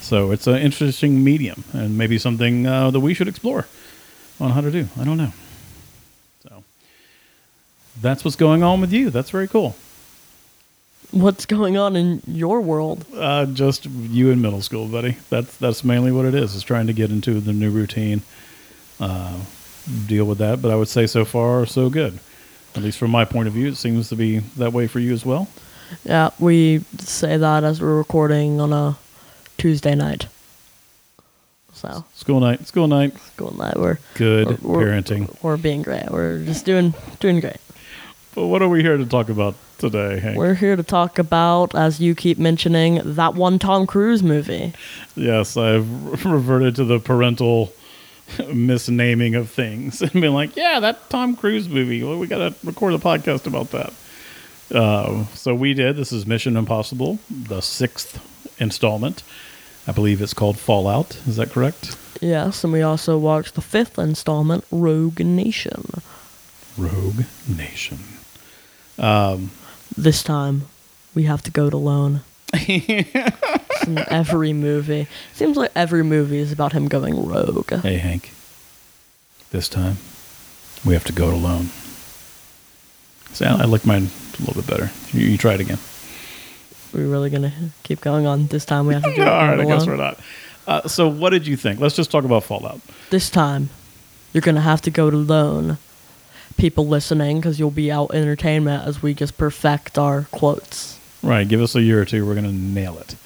So 0.00 0.32
it's 0.32 0.46
an 0.46 0.56
interesting 0.56 1.22
medium, 1.22 1.64
and 1.72 1.96
maybe 1.96 2.18
something 2.18 2.66
uh, 2.66 2.90
that 2.90 3.00
we 3.00 3.14
should 3.14 3.28
explore 3.28 3.66
on 4.40 4.50
how 4.50 4.60
to 4.60 4.70
do. 4.70 4.88
I 4.98 5.04
don't 5.04 5.16
know. 5.16 5.32
So 6.42 6.64
that's 8.00 8.24
what's 8.24 8.36
going 8.36 8.62
on 8.62 8.80
with 8.80 8.92
you. 8.92 9.10
That's 9.10 9.30
very 9.30 9.46
cool. 9.48 9.76
What's 11.12 11.46
going 11.46 11.76
on 11.76 11.94
in 11.96 12.22
your 12.26 12.60
world? 12.60 13.04
Uh, 13.14 13.46
just 13.46 13.86
you 13.86 14.30
in 14.30 14.40
middle 14.40 14.62
school, 14.62 14.88
buddy. 14.88 15.16
That's 15.30 15.56
that's 15.58 15.84
mainly 15.84 16.10
what 16.12 16.24
it 16.24 16.34
is. 16.34 16.54
Is 16.54 16.62
trying 16.62 16.88
to 16.88 16.92
get 16.92 17.10
into 17.10 17.40
the 17.40 17.52
new 17.52 17.70
routine, 17.70 18.22
uh, 19.00 19.38
deal 20.06 20.24
with 20.24 20.38
that. 20.38 20.60
But 20.60 20.70
I 20.70 20.76
would 20.76 20.88
say 20.88 21.06
so 21.06 21.24
far 21.24 21.66
so 21.66 21.88
good. 21.88 22.18
At 22.74 22.82
least 22.82 22.98
from 22.98 23.10
my 23.10 23.24
point 23.24 23.48
of 23.48 23.54
view, 23.54 23.68
it 23.68 23.76
seems 23.76 24.08
to 24.08 24.16
be 24.16 24.38
that 24.56 24.72
way 24.72 24.86
for 24.86 24.98
you 24.98 25.12
as 25.12 25.26
well. 25.26 25.48
Yeah, 26.04 26.30
we 26.38 26.78
say 26.98 27.36
that 27.36 27.64
as 27.64 27.80
we're 27.82 27.98
recording 27.98 28.60
on 28.60 28.72
a 28.72 28.96
Tuesday 29.58 29.94
night. 29.94 30.26
So, 31.74 32.04
School 32.14 32.40
night, 32.40 32.66
school 32.66 32.86
night, 32.86 33.18
school 33.18 33.56
night. 33.56 33.76
we're 33.76 33.98
good 34.14 34.62
we're, 34.62 34.84
parenting. 34.84 35.34
We're 35.42 35.56
being 35.56 35.82
great. 35.82 36.10
We're 36.10 36.44
just 36.44 36.64
doing 36.64 36.94
doing 37.18 37.40
great. 37.40 37.56
But 38.34 38.46
what 38.46 38.62
are 38.62 38.68
we 38.68 38.82
here 38.82 38.96
to 38.96 39.04
talk 39.04 39.28
about 39.28 39.54
today, 39.78 40.18
Hank? 40.18 40.38
We're 40.38 40.54
here 40.54 40.74
to 40.76 40.82
talk 40.82 41.18
about, 41.18 41.74
as 41.74 42.00
you 42.00 42.14
keep 42.14 42.38
mentioning, 42.38 43.00
that 43.04 43.34
one 43.34 43.58
Tom 43.58 43.86
Cruise 43.86 44.22
movie. 44.22 44.72
yes, 45.14 45.56
I've 45.56 46.24
reverted 46.24 46.76
to 46.76 46.84
the 46.84 46.98
parental 46.98 47.72
misnaming 48.38 49.38
of 49.38 49.50
things 49.50 50.00
and 50.00 50.12
been 50.12 50.32
like, 50.32 50.56
yeah, 50.56 50.80
that 50.80 51.10
Tom 51.10 51.36
Cruise 51.36 51.68
movie. 51.68 52.02
Well, 52.02 52.18
we 52.18 52.26
got 52.26 52.38
to 52.38 52.66
record 52.66 52.94
a 52.94 52.98
podcast 52.98 53.46
about 53.46 53.70
that. 53.72 53.92
Uh, 54.74 55.26
so 55.34 55.54
we 55.54 55.74
did. 55.74 55.96
This 55.96 56.12
is 56.12 56.26
Mission 56.26 56.56
Impossible, 56.56 57.18
the 57.28 57.60
sixth 57.60 58.18
installment. 58.58 59.22
I 59.86 59.92
believe 59.92 60.22
it's 60.22 60.32
called 60.32 60.58
Fallout. 60.58 61.16
Is 61.26 61.36
that 61.36 61.50
correct? 61.50 61.96
Yes, 62.22 62.64
and 62.64 62.72
we 62.72 62.80
also 62.80 63.18
watched 63.18 63.56
the 63.56 63.60
fifth 63.60 63.98
installment, 63.98 64.64
Rogue 64.70 65.20
Nation. 65.20 65.84
Rogue 66.78 67.24
Nation. 67.46 67.98
This 68.96 70.22
time, 70.22 70.66
we 71.14 71.24
have 71.24 71.42
to 71.42 71.50
go 71.50 71.66
it 71.66 71.74
alone. 71.74 72.22
In 72.68 73.98
every 74.08 74.52
movie. 74.52 75.08
Seems 75.32 75.56
like 75.56 75.72
every 75.74 76.04
movie 76.04 76.38
is 76.38 76.52
about 76.52 76.72
him 76.72 76.86
going 76.86 77.26
rogue. 77.26 77.72
Hey, 77.72 77.96
Hank. 77.96 78.32
This 79.50 79.68
time, 79.68 79.96
we 80.84 80.94
have 80.94 81.04
to 81.04 81.12
go 81.12 81.28
it 81.28 81.34
alone. 81.34 81.66
See, 83.32 83.44
I 83.44 83.62
I 83.62 83.64
like 83.64 83.84
mine 83.86 84.08
a 84.38 84.42
little 84.44 84.54
bit 84.62 84.66
better. 84.66 84.90
You, 85.12 85.26
you 85.26 85.38
try 85.38 85.54
it 85.54 85.60
again. 85.60 85.78
We're 86.92 87.08
really 87.08 87.30
gonna 87.30 87.52
keep 87.82 88.00
going 88.02 88.26
on. 88.26 88.46
This 88.48 88.64
time 88.64 88.86
we 88.86 88.94
have 88.94 89.02
to 89.02 89.12
do 89.14 89.22
it 89.22 89.28
All 89.28 89.46
right, 89.46 89.58
I 89.58 89.64
guess 89.64 89.86
we're 89.86 89.96
not. 89.96 90.20
Uh, 90.66 90.86
so, 90.86 91.08
what 91.08 91.30
did 91.30 91.46
you 91.46 91.56
think? 91.56 91.80
Let's 91.80 91.96
just 91.96 92.10
talk 92.10 92.24
about 92.24 92.44
Fallout. 92.44 92.80
This 93.10 93.30
time, 93.30 93.70
you're 94.32 94.42
gonna 94.42 94.60
have 94.60 94.82
to 94.82 94.90
go 94.90 95.08
it 95.08 95.14
alone. 95.14 95.78
People 96.56 96.86
listening, 96.86 97.38
because 97.38 97.58
you'll 97.58 97.70
be 97.70 97.90
out 97.90 98.14
entertainment 98.14 98.86
as 98.86 99.02
we 99.02 99.14
just 99.14 99.36
perfect 99.36 99.98
our 99.98 100.22
quotes. 100.30 100.98
Right, 101.22 101.46
give 101.46 101.60
us 101.60 101.74
a 101.74 101.82
year 101.82 102.00
or 102.00 102.04
two. 102.04 102.26
We're 102.26 102.34
going 102.34 102.46
to 102.46 102.52
nail 102.52 102.98
it. 102.98 103.16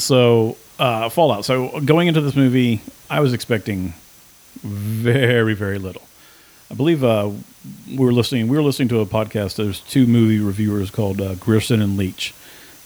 So, 0.00 0.56
uh, 0.78 1.08
Fallout. 1.08 1.44
So, 1.44 1.80
going 1.80 2.08
into 2.08 2.20
this 2.20 2.36
movie, 2.36 2.80
I 3.10 3.20
was 3.20 3.32
expecting 3.32 3.94
very, 4.62 5.54
very 5.54 5.78
little. 5.78 6.02
I 6.70 6.74
believe 6.74 7.04
uh, 7.04 7.30
we 7.88 7.98
were 8.04 8.12
listening. 8.12 8.48
We 8.48 8.56
were 8.56 8.62
listening 8.62 8.88
to 8.88 9.00
a 9.00 9.06
podcast. 9.06 9.56
There's 9.56 9.80
two 9.80 10.06
movie 10.06 10.38
reviewers 10.38 10.90
called 10.90 11.20
uh, 11.20 11.34
Grierson 11.34 11.80
and 11.82 11.96
Leitch, 11.96 12.34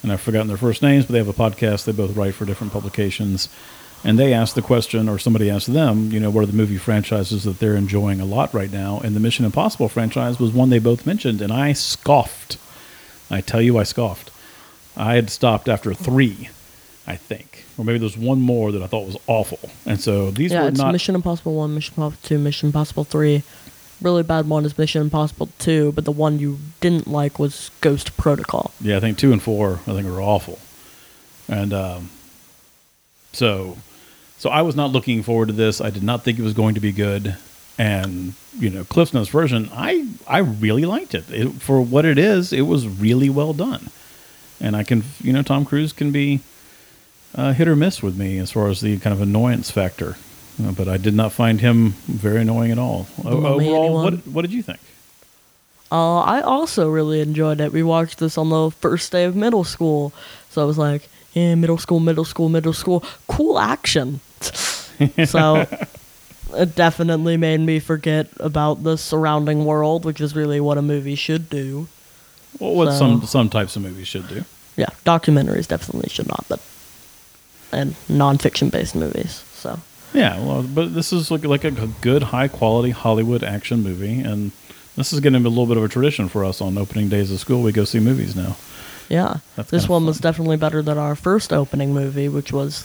and 0.02 0.12
I've 0.12 0.20
forgotten 0.20 0.48
their 0.48 0.56
first 0.56 0.82
names, 0.82 1.06
but 1.06 1.12
they 1.12 1.18
have 1.18 1.28
a 1.28 1.32
podcast. 1.32 1.84
They 1.84 1.92
both 1.92 2.16
write 2.16 2.34
for 2.34 2.44
different 2.44 2.72
publications, 2.72 3.48
and 4.04 4.18
they 4.18 4.32
asked 4.32 4.54
the 4.54 4.62
question, 4.62 5.08
or 5.08 5.18
somebody 5.18 5.50
asked 5.50 5.72
them, 5.72 6.12
you 6.12 6.20
know, 6.20 6.30
what 6.30 6.42
are 6.42 6.46
the 6.46 6.52
movie 6.52 6.78
franchises 6.78 7.44
that 7.44 7.58
they're 7.58 7.74
enjoying 7.74 8.20
a 8.20 8.24
lot 8.24 8.54
right 8.54 8.70
now? 8.70 9.00
And 9.00 9.14
the 9.16 9.20
Mission 9.20 9.44
Impossible 9.44 9.88
franchise 9.88 10.38
was 10.38 10.52
one 10.52 10.70
they 10.70 10.78
both 10.78 11.06
mentioned, 11.06 11.42
and 11.42 11.52
I 11.52 11.72
scoffed. 11.72 12.58
I 13.30 13.40
tell 13.40 13.60
you, 13.60 13.78
I 13.78 13.82
scoffed. 13.82 14.30
I 14.96 15.14
had 15.14 15.30
stopped 15.30 15.68
after 15.68 15.94
three, 15.94 16.48
I 17.06 17.16
think, 17.16 17.64
or 17.76 17.84
maybe 17.84 17.98
there's 17.98 18.16
one 18.16 18.40
more 18.40 18.72
that 18.72 18.82
I 18.82 18.86
thought 18.86 19.06
was 19.06 19.16
awful, 19.26 19.70
and 19.86 20.00
so 20.00 20.30
these 20.30 20.52
yeah, 20.52 20.62
were 20.62 20.68
it's 20.68 20.78
not. 20.78 20.92
Mission 20.92 21.14
Impossible 21.14 21.54
1, 21.54 21.74
Mission 21.74 21.94
Impossible 21.96 22.28
2, 22.28 22.38
Mission 22.38 22.66
Impossible 22.68 23.04
3. 23.04 23.42
Really 24.00 24.22
bad 24.22 24.48
one 24.48 24.64
is 24.64 24.78
Mission 24.78 25.02
Impossible 25.02 25.48
2, 25.58 25.92
but 25.92 26.04
the 26.04 26.12
one 26.12 26.38
you 26.38 26.58
didn't 26.80 27.08
like 27.08 27.38
was 27.38 27.70
Ghost 27.80 28.16
Protocol. 28.16 28.72
Yeah, 28.80 28.96
I 28.96 29.00
think 29.00 29.18
two 29.18 29.32
and 29.32 29.42
four, 29.42 29.80
I 29.86 29.92
think 29.92 30.06
were 30.06 30.22
awful, 30.22 30.58
and 31.48 31.72
um, 31.72 32.10
so, 33.32 33.76
so 34.38 34.50
I 34.50 34.62
was 34.62 34.74
not 34.76 34.90
looking 34.92 35.22
forward 35.22 35.48
to 35.48 35.54
this. 35.54 35.80
I 35.80 35.90
did 35.90 36.02
not 36.02 36.24
think 36.24 36.38
it 36.38 36.42
was 36.42 36.54
going 36.54 36.74
to 36.74 36.80
be 36.80 36.92
good, 36.92 37.36
and 37.78 38.34
you 38.58 38.70
know, 38.70 38.84
Cliff 38.84 39.12
Notes 39.14 39.28
version, 39.28 39.68
I 39.72 40.08
I 40.26 40.38
really 40.38 40.84
liked 40.84 41.14
it. 41.14 41.30
it. 41.30 41.48
For 41.62 41.80
what 41.80 42.04
it 42.04 42.18
is, 42.18 42.52
it 42.52 42.62
was 42.62 42.86
really 42.88 43.30
well 43.30 43.52
done, 43.52 43.90
and 44.60 44.74
I 44.76 44.82
can, 44.84 45.04
you 45.22 45.32
know, 45.32 45.42
Tom 45.42 45.64
Cruise 45.64 45.92
can 45.92 46.10
be 46.10 46.40
uh, 47.34 47.52
hit 47.52 47.68
or 47.68 47.76
miss 47.76 48.02
with 48.02 48.16
me 48.16 48.38
as 48.38 48.50
far 48.52 48.68
as 48.68 48.80
the 48.80 48.98
kind 48.98 49.12
of 49.14 49.20
annoyance 49.20 49.70
factor. 49.70 50.16
Uh, 50.62 50.72
but 50.72 50.88
I 50.88 50.96
did 50.96 51.14
not 51.14 51.30
find 51.32 51.60
him 51.60 51.90
very 52.08 52.40
annoying 52.42 52.72
at 52.72 52.78
all. 52.78 53.06
O- 53.24 53.46
Overall, 53.46 53.94
what 54.02 54.26
what 54.26 54.42
did 54.42 54.52
you 54.52 54.62
think? 54.62 54.80
Uh, 55.90 56.18
I 56.20 56.40
also 56.42 56.90
really 56.90 57.20
enjoyed 57.20 57.60
it. 57.60 57.72
We 57.72 57.82
watched 57.82 58.18
this 58.18 58.36
on 58.36 58.50
the 58.50 58.70
first 58.70 59.10
day 59.12 59.24
of 59.24 59.34
middle 59.34 59.64
school. 59.64 60.12
So 60.50 60.60
I 60.60 60.64
was 60.66 60.76
like, 60.76 61.08
yeah, 61.32 61.54
middle 61.54 61.78
school, 61.78 62.00
middle 62.00 62.24
school, 62.26 62.48
middle 62.48 62.74
school. 62.74 63.02
Cool 63.26 63.58
action. 63.58 64.20
So 65.26 65.66
it 66.54 66.74
definitely 66.74 67.36
made 67.36 67.60
me 67.60 67.78
forget 67.78 68.28
about 68.40 68.82
the 68.82 68.96
surrounding 68.96 69.64
world, 69.64 70.04
which 70.04 70.20
is 70.20 70.34
really 70.34 70.60
what 70.60 70.78
a 70.78 70.82
movie 70.82 71.14
should 71.14 71.48
do. 71.50 71.88
Well, 72.58 72.74
what 72.74 72.92
So- 72.92 72.98
some 72.98 73.26
some 73.26 73.48
types 73.48 73.76
of 73.76 73.82
movies 73.82 74.08
should 74.08 74.28
do. 74.28 74.44
Yeah, 74.76 74.88
documentaries 75.04 75.66
definitely 75.66 76.08
should 76.08 76.28
not, 76.28 76.44
but 76.48 76.60
and 77.72 77.94
nonfiction 78.08 78.70
based 78.70 78.94
movies. 78.94 79.42
So 79.54 79.80
Yeah, 80.14 80.38
well, 80.40 80.62
but 80.62 80.94
this 80.94 81.12
is 81.12 81.30
like 81.30 81.44
like 81.44 81.64
a 81.64 81.70
good 82.00 82.22
high 82.24 82.48
quality 82.48 82.90
Hollywood 82.90 83.42
action 83.44 83.82
movie, 83.82 84.20
and 84.20 84.52
this 84.96 85.12
is 85.12 85.20
getting 85.20 85.44
a 85.44 85.48
little 85.48 85.66
bit 85.66 85.76
of 85.76 85.84
a 85.84 85.88
tradition 85.88 86.28
for 86.28 86.44
us 86.44 86.60
on 86.60 86.78
opening 86.78 87.08
days 87.08 87.30
of 87.30 87.40
school. 87.40 87.62
We 87.62 87.72
go 87.72 87.84
see 87.84 88.00
movies 88.00 88.34
now. 88.34 88.56
Yeah, 89.08 89.38
That's 89.56 89.70
this 89.70 89.88
one 89.88 90.04
was 90.06 90.18
definitely 90.18 90.58
better 90.58 90.82
than 90.82 90.98
our 90.98 91.14
first 91.16 91.52
opening 91.52 91.94
movie, 91.94 92.28
which 92.28 92.52
was 92.52 92.84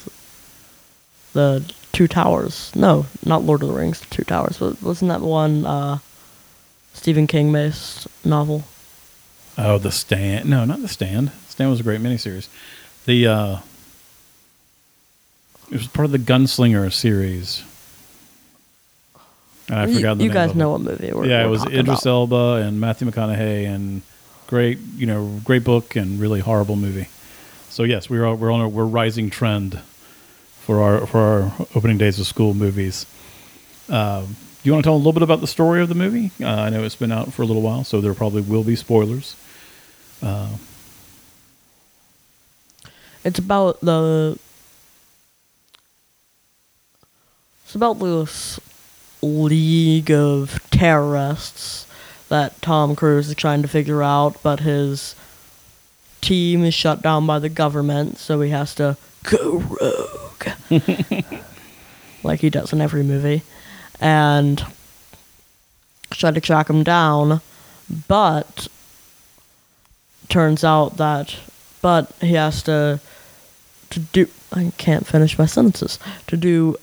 the 1.33 1.63
Two 1.91 2.07
Towers. 2.07 2.71
No, 2.75 3.05
not 3.25 3.43
Lord 3.43 3.61
of 3.61 3.67
the 3.69 3.73
Rings. 3.75 4.01
Two 4.09 4.23
Towers. 4.23 4.59
Wa- 4.59 4.73
Wasn't 4.81 5.09
that 5.09 5.21
one 5.21 5.65
uh, 5.65 5.99
Stephen 6.93 7.27
King 7.27 7.51
based 7.51 8.07
novel? 8.25 8.63
Oh, 9.57 9.77
the 9.77 9.91
stand. 9.91 10.49
No, 10.49 10.65
not 10.65 10.81
the 10.81 10.87
stand. 10.87 11.31
Stand 11.49 11.69
was 11.69 11.79
a 11.79 11.83
great 11.83 12.01
miniseries. 12.01 12.47
The 13.05 13.27
uh, 13.27 13.57
it 15.69 15.77
was 15.77 15.87
part 15.87 16.05
of 16.05 16.11
the 16.11 16.17
Gunslinger 16.19 16.91
series. 16.91 17.63
And 19.69 19.79
I 19.79 19.85
you 19.85 19.95
forgot 19.95 20.17
the 20.17 20.23
name. 20.23 20.27
you 20.27 20.33
name 20.33 20.47
guys 20.47 20.55
know 20.55 20.69
it. 20.69 20.79
what 20.79 20.81
movie 20.81 21.13
we're 21.13 21.25
yeah, 21.25 21.41
it 21.41 21.45
we're 21.45 21.51
was 21.51 21.65
Idris 21.65 22.01
about. 22.01 22.05
Elba 22.09 22.53
and 22.67 22.79
Matthew 22.81 23.09
McConaughey, 23.09 23.65
and 23.65 24.01
great, 24.47 24.77
you 24.97 25.05
know, 25.05 25.39
great 25.43 25.63
book 25.63 25.95
and 25.95 26.19
really 26.19 26.41
horrible 26.41 26.75
movie. 26.75 27.07
So 27.69 27.83
yes, 27.83 28.09
we're 28.09 28.33
we're 28.35 28.51
on 28.51 28.61
a 28.61 28.67
we're 28.69 28.85
rising 28.85 29.29
trend 29.29 29.79
for 30.65 30.81
our 30.81 31.05
for 31.07 31.19
our 31.19 31.53
opening 31.75 31.97
days 31.97 32.19
of 32.19 32.27
school 32.27 32.53
movies. 32.53 33.05
Um, 33.89 34.35
do 34.63 34.69
you 34.69 34.73
want 34.73 34.83
to 34.83 34.87
tell 34.87 34.95
a 34.95 34.97
little 34.97 35.13
bit 35.13 35.23
about 35.23 35.41
the 35.41 35.47
story 35.47 35.81
of 35.81 35.89
the 35.89 35.95
movie? 35.95 36.31
Uh, 36.41 36.47
I 36.47 36.69
know 36.69 36.83
it's 36.83 36.95
been 36.95 37.11
out 37.11 37.33
for 37.33 37.41
a 37.41 37.45
little 37.45 37.61
while, 37.61 37.83
so 37.83 37.99
there 38.01 38.13
probably 38.13 38.41
will 38.41 38.63
be 38.63 38.75
spoilers. 38.75 39.35
It's 43.23 43.39
about 43.39 43.81
the. 43.81 44.37
It's 47.65 47.75
about 47.75 47.99
this 47.99 48.59
league 49.21 50.11
of 50.11 50.59
terrorists 50.71 51.87
that 52.29 52.61
Tom 52.61 52.95
Cruise 52.95 53.29
is 53.29 53.35
trying 53.35 53.61
to 53.61 53.67
figure 53.67 54.03
out, 54.03 54.41
but 54.43 54.61
his 54.61 55.15
team 56.21 56.63
is 56.63 56.73
shut 56.73 57.01
down 57.01 57.25
by 57.25 57.39
the 57.39 57.49
government, 57.49 58.17
so 58.17 58.41
he 58.41 58.51
has 58.51 58.75
to 58.75 58.97
go 59.23 59.59
rogue. 59.59 60.22
like 62.23 62.39
he 62.39 62.49
does 62.49 62.73
in 62.73 62.81
every 62.81 63.03
movie. 63.03 63.43
And 63.99 64.65
try 66.11 66.31
to 66.31 66.41
track 66.41 66.69
him 66.69 66.83
down, 66.83 67.41
but 68.07 68.67
turns 70.29 70.63
out 70.63 70.97
that 70.97 71.35
but 71.83 72.09
he 72.21 72.33
has 72.33 72.63
to 72.63 72.99
to 73.91 73.99
do 73.99 74.27
I 74.51 74.71
can't 74.77 75.05
finish 75.05 75.37
my 75.37 75.45
sentences. 75.45 75.99
To 76.27 76.37
do 76.37 76.77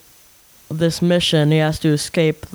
this 0.69 1.01
mission, 1.01 1.51
he 1.51 1.57
has 1.57 1.79
to 1.79 1.89
escape 1.89 2.45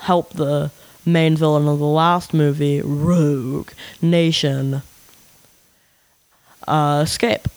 help 0.00 0.30
the 0.34 0.70
main 1.04 1.36
villain 1.36 1.68
of 1.68 1.78
the 1.78 1.86
last 1.86 2.34
movie, 2.34 2.80
Rogue 2.82 3.70
Nation, 4.02 4.82
uh, 6.68 7.02
escape. 7.04 7.48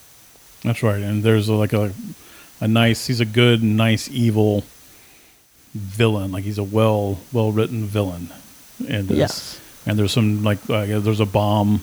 That's 0.62 0.82
right, 0.82 1.00
and 1.00 1.22
there's 1.22 1.48
a, 1.48 1.54
like 1.54 1.72
a 1.72 1.92
a 2.60 2.68
nice. 2.68 3.06
He's 3.06 3.20
a 3.20 3.24
good, 3.24 3.62
nice, 3.62 4.08
evil 4.10 4.64
villain. 5.74 6.32
Like 6.32 6.44
he's 6.44 6.58
a 6.58 6.64
well 6.64 7.18
well 7.32 7.52
written 7.52 7.84
villain. 7.86 8.30
And 8.88 9.08
this. 9.08 9.18
Yes. 9.18 9.60
And 9.86 9.98
there's 9.98 10.12
some 10.12 10.42
like 10.42 10.58
uh, 10.68 10.84
there's 11.00 11.20
a 11.20 11.26
bomb. 11.26 11.80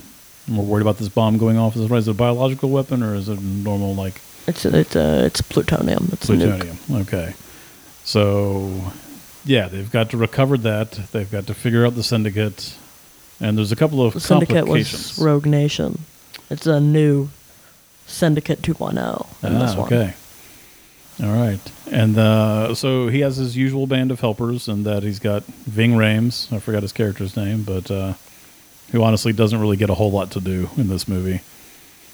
and 0.48 0.58
We're 0.58 0.64
worried 0.64 0.82
about 0.84 0.98
this 0.98 1.10
bomb 1.10 1.38
going 1.38 1.58
off. 1.58 1.76
Is 1.76 1.84
it, 1.84 1.90
right? 1.90 1.98
is 1.98 2.08
it 2.08 2.12
a 2.12 2.14
biological 2.14 2.70
weapon 2.70 3.02
or 3.04 3.16
is 3.16 3.28
it 3.30 3.42
normal 3.42 3.96
like 3.96 4.22
It's 4.48 4.66
it's 4.66 4.96
uh, 4.96 5.24
it's 5.26 5.42
plutonium. 5.42 6.10
It's 6.12 6.30
a 6.30 6.34
plutonium? 6.34 6.78
Okay, 6.92 7.34
so 8.04 8.72
yeah, 9.46 9.68
they've 9.68 9.92
got 9.92 10.10
to 10.12 10.18
recover 10.18 10.58
that. 10.58 10.92
They've 11.12 11.30
got 11.32 11.48
to 11.48 11.54
figure 11.54 11.86
out 11.86 11.96
the 11.96 12.04
syndicate, 12.04 12.76
and 13.40 13.58
there's 13.58 13.72
a 13.72 13.76
couple 13.76 14.02
of 14.06 14.14
The 14.14 14.20
syndicate 14.20 14.68
was 14.68 15.18
Rogue 15.20 15.46
Nation. 15.46 16.00
It's 16.50 16.68
a 16.68 16.80
new 16.80 17.30
Syndicate 18.06 18.62
2.0 18.62 18.94
in 19.44 19.60
this 19.60 19.72
Ah, 19.72 19.76
one. 19.82 19.86
okay. 19.94 20.14
All 21.22 21.34
right. 21.34 21.60
And 21.92 22.18
uh, 22.18 22.76
so 22.76 23.08
he 23.08 23.22
has 23.22 23.38
his 23.38 23.58
usual 23.58 23.88
band 23.88 24.12
of 24.12 24.20
helpers, 24.20 24.68
and 24.68 24.86
that 24.86 25.04
he's 25.04 25.20
got 25.20 25.44
Ving 25.44 25.94
Rhames. 25.94 26.52
I 26.54 26.60
forgot 26.60 26.84
his 26.84 26.94
character's 26.94 27.36
name, 27.36 27.64
but 27.64 27.90
uh, 27.90 28.14
who 28.92 29.02
honestly 29.02 29.34
doesn't 29.34 29.60
really 29.60 29.78
get 29.78 29.90
a 29.90 29.96
whole 29.96 30.12
lot 30.12 30.32
to 30.32 30.40
do 30.40 30.70
in 30.78 30.90
this 30.90 31.08
movie, 31.08 31.42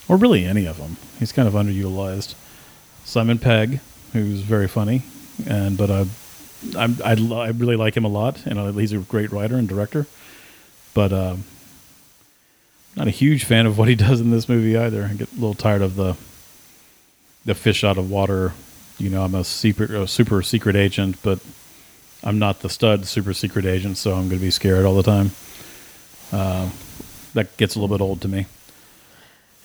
or 0.07 0.15
really 0.15 0.45
any 0.45 0.65
of 0.65 0.77
them. 0.77 0.97
He's 1.19 1.33
kind 1.33 1.47
of 1.47 1.53
underutilized. 1.53 2.35
Simon 3.03 3.39
Pegg, 3.39 3.81
who's 4.13 4.39
very 4.39 4.67
funny, 4.69 5.01
and 5.45 5.77
but 5.77 5.89
uh, 5.89 6.05
I'm, 6.77 6.97
I 7.03 7.11
I 7.11 7.49
really 7.49 7.75
like 7.75 7.97
him 7.97 8.05
a 8.05 8.09
lot, 8.09 8.45
and 8.45 8.57
uh, 8.57 8.71
he's 8.71 8.93
a 8.93 8.99
great 8.99 9.31
writer 9.31 9.57
and 9.57 9.67
director. 9.67 10.07
But 10.93 11.11
uh, 11.11 11.35
not 12.95 13.07
a 13.07 13.11
huge 13.11 13.43
fan 13.43 13.65
of 13.65 13.77
what 13.77 13.89
he 13.89 13.95
does 13.95 14.21
in 14.21 14.31
this 14.31 14.47
movie 14.47 14.77
either. 14.77 15.09
I 15.11 15.13
get 15.15 15.31
a 15.31 15.35
little 15.35 15.55
tired 15.55 15.81
of 15.81 15.95
the 15.95 16.15
the 17.45 17.55
fish 17.55 17.83
out 17.83 17.97
of 17.97 18.09
water. 18.09 18.53
You 18.97 19.09
know, 19.09 19.23
I'm 19.23 19.35
a 19.35 19.43
super, 19.43 19.83
a 19.95 20.07
super 20.07 20.41
secret 20.43 20.75
agent, 20.75 21.17
but 21.23 21.39
I'm 22.23 22.39
not 22.39 22.61
the 22.61 22.69
stud 22.69 23.05
super 23.05 23.33
secret 23.33 23.65
agent, 23.65 23.97
so 23.97 24.11
I'm 24.13 24.29
going 24.29 24.39
to 24.39 24.45
be 24.45 24.51
scared 24.51 24.85
all 24.85 24.95
the 24.95 25.03
time. 25.03 25.31
Uh, 26.31 26.69
that 27.33 27.55
gets 27.57 27.75
a 27.75 27.79
little 27.79 27.93
bit 27.95 28.01
old 28.01 28.21
to 28.21 28.27
me. 28.27 28.45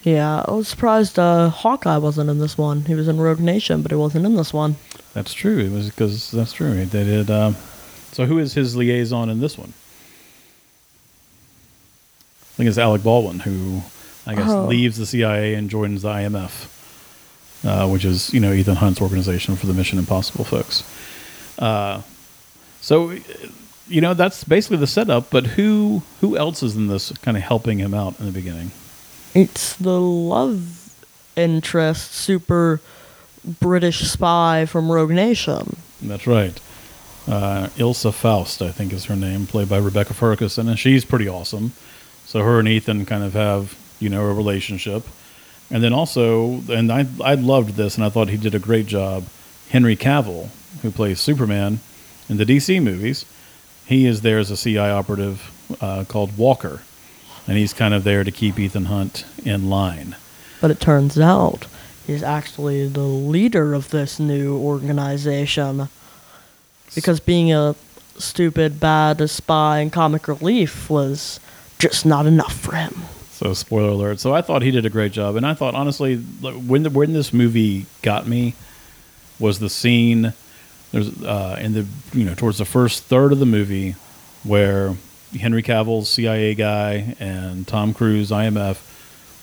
Yeah, 0.02 0.44
I 0.47 0.50
was 0.52 0.68
surprised 0.68 1.18
uh, 1.18 1.50
Hawkeye 1.50 1.99
wasn't 1.99 2.30
in 2.30 2.38
this 2.38 2.56
one. 2.56 2.85
He 2.85 2.94
was 2.94 3.08
in 3.08 3.18
Rogue 3.20 3.40
Nation, 3.40 3.82
but 3.82 3.90
he 3.90 3.97
wasn't 3.97 4.25
in 4.26 4.37
this 4.37 4.52
one. 4.52 4.76
That's 5.12 5.35
true. 5.35 5.58
It 5.58 5.73
was 5.73 5.90
because 5.90 6.30
that's 6.30 6.52
true. 6.52 6.85
They 6.87 7.04
did. 7.04 7.30
Um, 7.30 7.56
so, 8.12 8.25
who 8.26 8.38
is 8.38 8.54
his 8.54 8.76
liaison 8.76 9.28
in 9.28 9.40
this 9.40 9.58
one? 9.58 9.73
I 12.52 12.56
think 12.56 12.68
it's 12.68 12.78
Alec 12.78 13.02
Baldwin, 13.02 13.40
who 13.40 13.82
I 14.26 14.35
guess 14.35 14.50
Oh. 14.50 14.66
leaves 14.66 14.97
the 14.99 15.06
CIA 15.06 15.54
and 15.54 15.68
joins 15.70 16.02
the 16.02 16.08
IMF, 16.08 16.66
uh, 17.64 17.88
which 17.88 18.04
is 18.04 18.32
you 18.32 18.40
know 18.40 18.52
Ethan 18.52 18.76
Hunt's 18.76 19.00
organization 19.00 19.56
for 19.56 19.66
the 19.66 19.74
Mission 19.74 19.98
Impossible 19.98 20.44
folks. 20.44 20.82
Uh, 21.58 22.02
so, 22.80 23.14
you 23.88 24.00
know 24.00 24.14
that's 24.14 24.44
basically 24.44 24.76
the 24.76 24.86
setup. 24.86 25.30
But 25.30 25.46
who 25.46 26.02
who 26.20 26.36
else 26.36 26.62
is 26.62 26.76
in 26.76 26.86
this 26.86 27.12
kind 27.18 27.36
of 27.36 27.42
helping 27.42 27.78
him 27.78 27.94
out 27.94 28.18
in 28.20 28.26
the 28.26 28.32
beginning? 28.32 28.70
It's 29.34 29.74
the 29.76 30.00
love 30.00 30.92
interest, 31.36 32.12
super 32.12 32.80
British 33.60 34.00
spy 34.00 34.66
from 34.66 34.90
Rogue 34.90 35.10
Nation. 35.10 35.76
That's 36.02 36.26
right. 36.26 36.58
Uh, 37.26 37.68
Ilsa 37.76 38.12
Faust, 38.12 38.62
I 38.62 38.72
think, 38.72 38.92
is 38.92 39.04
her 39.06 39.16
name, 39.16 39.46
played 39.46 39.68
by 39.68 39.78
Rebecca 39.78 40.14
Ferguson, 40.14 40.68
and 40.68 40.78
she's 40.78 41.04
pretty 41.04 41.28
awesome. 41.28 41.72
So 42.24 42.42
her 42.42 42.58
and 42.58 42.68
Ethan 42.68 43.04
kind 43.04 43.22
of 43.22 43.34
have, 43.34 43.76
you 44.00 44.08
know, 44.08 44.22
a 44.22 44.32
relationship. 44.32 45.04
And 45.70 45.82
then 45.82 45.92
also, 45.92 46.62
and 46.70 46.90
I 46.90 47.06
I 47.22 47.34
loved 47.34 47.76
this, 47.76 47.96
and 47.96 48.04
I 48.04 48.08
thought 48.08 48.28
he 48.28 48.37
did 48.37 48.54
a 48.54 48.58
great 48.58 48.87
job. 48.87 49.25
Henry 49.68 49.96
Cavill, 49.96 50.48
who 50.82 50.90
plays 50.90 51.20
Superman 51.20 51.80
in 52.28 52.38
the 52.38 52.44
DC 52.44 52.82
movies, 52.82 53.26
he 53.87 54.06
is 54.06 54.22
there 54.22 54.38
as 54.38 54.50
a 54.50 54.56
CI 54.56 54.78
operative 54.78 55.50
uh, 55.80 56.04
called 56.08 56.37
Walker, 56.38 56.82
and 57.46 57.58
he's 57.58 57.75
kind 57.75 57.92
of 57.92 58.04
there 58.04 58.25
to 58.25 58.30
keep 58.30 58.58
Ethan 58.58 58.87
Hunt 58.87 59.26
in 59.44 59.68
line. 59.68 60.16
But 60.60 60.70
it 60.70 60.80
turns 60.80 61.18
out 61.18 61.66
he's 62.06 62.22
actually 62.22 62.88
the 62.88 63.00
leader 63.00 63.75
of 63.75 63.90
this 63.90 64.18
new 64.18 64.56
organization. 64.56 65.88
Because 66.94 67.20
being 67.20 67.52
a 67.52 67.76
stupid, 68.16 68.80
bad 68.80 69.28
spy 69.30 69.78
and 69.80 69.92
comic 69.92 70.26
relief 70.26 70.90
was 70.90 71.38
just 71.78 72.04
not 72.04 72.26
enough 72.26 72.58
for 72.58 72.75
him. 72.75 73.02
So 73.38 73.54
spoiler 73.54 73.90
alert. 73.90 74.18
So 74.18 74.35
I 74.35 74.42
thought 74.42 74.62
he 74.62 74.73
did 74.73 74.85
a 74.85 74.90
great 74.90 75.12
job, 75.12 75.37
and 75.37 75.47
I 75.47 75.54
thought 75.54 75.76
honestly, 75.76 76.16
when 76.16 76.83
the, 76.83 76.90
when 76.90 77.12
this 77.12 77.33
movie 77.33 77.87
got 78.02 78.26
me 78.26 78.54
was 79.38 79.61
the 79.61 79.71
scene. 79.71 80.33
There's 80.90 81.23
uh, 81.23 81.57
in 81.61 81.73
the 81.73 81.87
you 82.12 82.25
know 82.25 82.35
towards 82.35 82.59
the 82.59 82.64
first 82.64 83.04
third 83.04 83.30
of 83.30 83.38
the 83.38 83.47
movie 83.47 83.95
where 84.42 84.97
Henry 85.38 85.62
Cavill's 85.62 86.11
CIA 86.11 86.57
guy 86.57 87.14
and 87.21 87.64
Tom 87.64 87.95
Cruise 87.95 88.33
IMF 88.33 88.80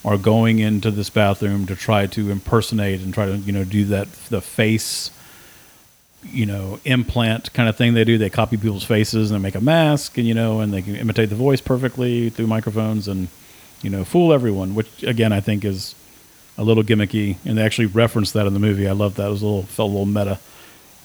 are 0.04 0.18
going 0.18 0.60
into 0.60 0.92
this 0.92 1.10
bathroom 1.10 1.66
to 1.68 1.76
try 1.78 2.06
to 2.06 2.32
impersonate 2.32 3.00
and 3.00 3.14
try 3.14 3.28
to 3.28 3.38
you 3.38 3.54
know 3.54 3.64
do 3.64 3.86
that 3.86 4.12
the 4.30 4.42
face 4.42 5.10
you 6.22 6.46
know 6.46 6.82
implant 6.84 7.54
kind 7.54 7.70
of 7.70 7.78
thing 7.78 7.94
they 7.94 8.04
do 8.04 8.18
they 8.18 8.30
copy 8.30 8.58
people's 8.58 8.84
faces 8.84 9.32
and 9.32 9.40
they 9.40 9.42
make 9.42 9.56
a 9.56 9.62
mask 9.62 10.18
and 10.18 10.28
you 10.28 10.34
know 10.34 10.60
and 10.60 10.74
they 10.74 10.82
can 10.82 10.98
imitate 10.98 11.30
the 11.30 11.36
voice 11.36 11.62
perfectly 11.62 12.30
through 12.30 12.48
microphones 12.48 13.08
and 13.08 13.30
you 13.86 13.92
know 13.92 14.04
fool 14.04 14.34
everyone 14.34 14.74
which 14.74 15.04
again 15.04 15.32
i 15.32 15.40
think 15.40 15.64
is 15.64 15.96
a 16.58 16.64
little 16.64 16.84
gimmicky 16.84 17.38
and 17.46 17.58
they 17.58 17.62
actually 17.62 17.86
referenced 17.86 18.34
that 18.34 18.46
in 18.48 18.54
the 18.54 18.60
movie. 18.60 18.88
I 18.88 18.94
love 18.94 19.16
that. 19.16 19.28
It 19.28 19.32
was 19.32 19.42
a 19.42 19.46
little 19.46 19.64
felt 19.64 19.90
a 19.90 19.92
little 19.92 20.06
meta 20.06 20.40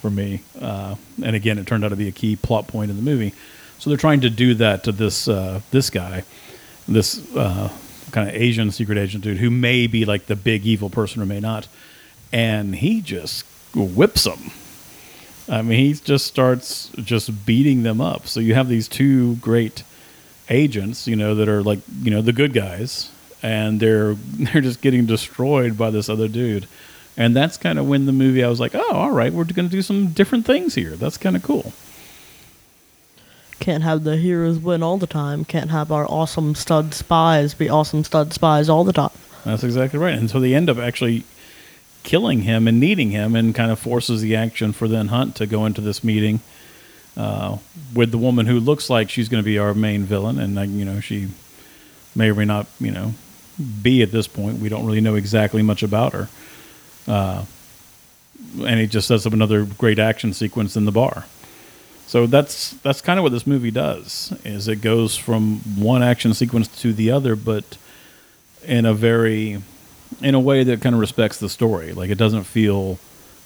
for 0.00 0.10
me. 0.10 0.42
Uh, 0.60 0.94
and 1.22 1.36
again 1.36 1.58
it 1.58 1.66
turned 1.66 1.84
out 1.84 1.88
to 1.88 1.96
be 1.96 2.08
a 2.08 2.12
key 2.12 2.36
plot 2.36 2.68
point 2.68 2.90
in 2.90 2.96
the 2.96 3.02
movie. 3.02 3.34
So 3.78 3.90
they're 3.90 3.96
trying 3.96 4.20
to 4.20 4.30
do 4.30 4.54
that 4.54 4.84
to 4.84 4.92
this 4.92 5.28
uh, 5.28 5.60
this 5.70 5.90
guy 5.90 6.24
this 6.86 7.34
uh, 7.36 7.70
kind 8.10 8.28
of 8.28 8.34
asian 8.34 8.70
secret 8.70 8.98
agent 8.98 9.22
dude 9.22 9.38
who 9.38 9.50
may 9.50 9.86
be 9.86 10.04
like 10.04 10.26
the 10.26 10.36
big 10.36 10.66
evil 10.66 10.90
person 10.90 11.22
or 11.22 11.26
may 11.26 11.40
not. 11.40 11.68
And 12.32 12.76
he 12.76 13.00
just 13.00 13.44
whips 13.74 14.24
them 14.24 14.52
I 15.48 15.62
mean, 15.62 15.80
he 15.80 15.94
just 15.94 16.28
starts 16.28 16.92
just 16.96 17.44
beating 17.44 17.82
them 17.82 18.00
up. 18.00 18.28
So 18.28 18.38
you 18.38 18.54
have 18.54 18.68
these 18.68 18.86
two 18.86 19.34
great 19.36 19.82
agents, 20.50 21.06
you 21.06 21.16
know, 21.16 21.34
that 21.36 21.48
are 21.48 21.62
like, 21.62 21.78
you 22.02 22.10
know, 22.10 22.20
the 22.20 22.32
good 22.32 22.52
guys, 22.52 23.10
and 23.42 23.80
they're 23.80 24.14
they're 24.38 24.60
just 24.60 24.82
getting 24.82 25.06
destroyed 25.06 25.78
by 25.78 25.90
this 25.90 26.08
other 26.08 26.28
dude. 26.28 26.66
And 27.16 27.34
that's 27.34 27.56
kind 27.56 27.78
of 27.78 27.88
when 27.88 28.06
the 28.06 28.12
movie 28.12 28.42
I 28.42 28.48
was 28.48 28.60
like, 28.60 28.74
"Oh, 28.74 28.92
all 28.92 29.10
right, 29.10 29.32
we're 29.32 29.44
going 29.44 29.68
to 29.68 29.72
do 29.72 29.82
some 29.82 30.08
different 30.08 30.46
things 30.46 30.74
here. 30.74 30.96
That's 30.96 31.16
kind 31.16 31.36
of 31.36 31.42
cool." 31.42 31.72
Can't 33.58 33.82
have 33.82 34.04
the 34.04 34.16
heroes 34.16 34.58
win 34.58 34.82
all 34.82 34.96
the 34.96 35.06
time. 35.06 35.44
Can't 35.44 35.70
have 35.70 35.92
our 35.92 36.06
awesome 36.08 36.54
stud 36.54 36.94
spies 36.94 37.52
be 37.52 37.68
awesome 37.68 38.04
stud 38.04 38.32
spies 38.32 38.68
all 38.70 38.84
the 38.84 38.92
time. 38.92 39.10
That's 39.44 39.64
exactly 39.64 39.98
right. 39.98 40.14
And 40.14 40.30
so 40.30 40.40
they 40.40 40.54
end 40.54 40.70
up 40.70 40.78
actually 40.78 41.24
killing 42.02 42.42
him 42.42 42.66
and 42.66 42.80
needing 42.80 43.10
him, 43.10 43.36
and 43.36 43.54
kind 43.54 43.70
of 43.70 43.78
forces 43.78 44.22
the 44.22 44.34
action 44.34 44.72
for 44.72 44.86
Ethan 44.86 45.08
Hunt 45.08 45.36
to 45.36 45.46
go 45.46 45.66
into 45.66 45.82
this 45.82 46.02
meeting 46.02 46.40
uh, 47.20 47.58
with 47.94 48.10
the 48.12 48.18
woman 48.18 48.46
who 48.46 48.58
looks 48.58 48.88
like 48.88 49.10
she's 49.10 49.28
going 49.28 49.42
to 49.42 49.44
be 49.44 49.58
our 49.58 49.74
main 49.74 50.04
villain, 50.04 50.38
and 50.38 50.58
uh, 50.58 50.62
you 50.62 50.86
know 50.86 51.00
she 51.00 51.28
may 52.14 52.30
or 52.30 52.34
may 52.34 52.46
not, 52.46 52.66
you 52.80 52.90
know, 52.90 53.12
be 53.82 54.00
at 54.00 54.10
this 54.10 54.26
point. 54.26 54.58
We 54.58 54.70
don't 54.70 54.86
really 54.86 55.02
know 55.02 55.16
exactly 55.16 55.60
much 55.60 55.82
about 55.82 56.14
her. 56.14 56.28
Uh, 57.06 57.44
and 58.64 58.80
he 58.80 58.86
just 58.86 59.06
sets 59.06 59.26
up 59.26 59.34
another 59.34 59.66
great 59.66 59.98
action 59.98 60.32
sequence 60.32 60.76
in 60.76 60.86
the 60.86 60.92
bar. 60.92 61.26
So 62.06 62.26
that's 62.26 62.70
that's 62.82 63.02
kind 63.02 63.18
of 63.18 63.22
what 63.22 63.32
this 63.32 63.46
movie 63.46 63.70
does. 63.70 64.32
Is 64.42 64.66
it 64.66 64.80
goes 64.80 65.14
from 65.14 65.58
one 65.76 66.02
action 66.02 66.32
sequence 66.32 66.68
to 66.80 66.94
the 66.94 67.10
other, 67.10 67.36
but 67.36 67.76
in 68.64 68.86
a 68.86 68.94
very 68.94 69.62
in 70.22 70.34
a 70.34 70.40
way 70.40 70.64
that 70.64 70.80
kind 70.80 70.94
of 70.94 71.00
respects 71.00 71.38
the 71.38 71.50
story. 71.50 71.92
Like 71.92 72.08
it 72.08 72.18
doesn't 72.18 72.44
feel 72.44 72.98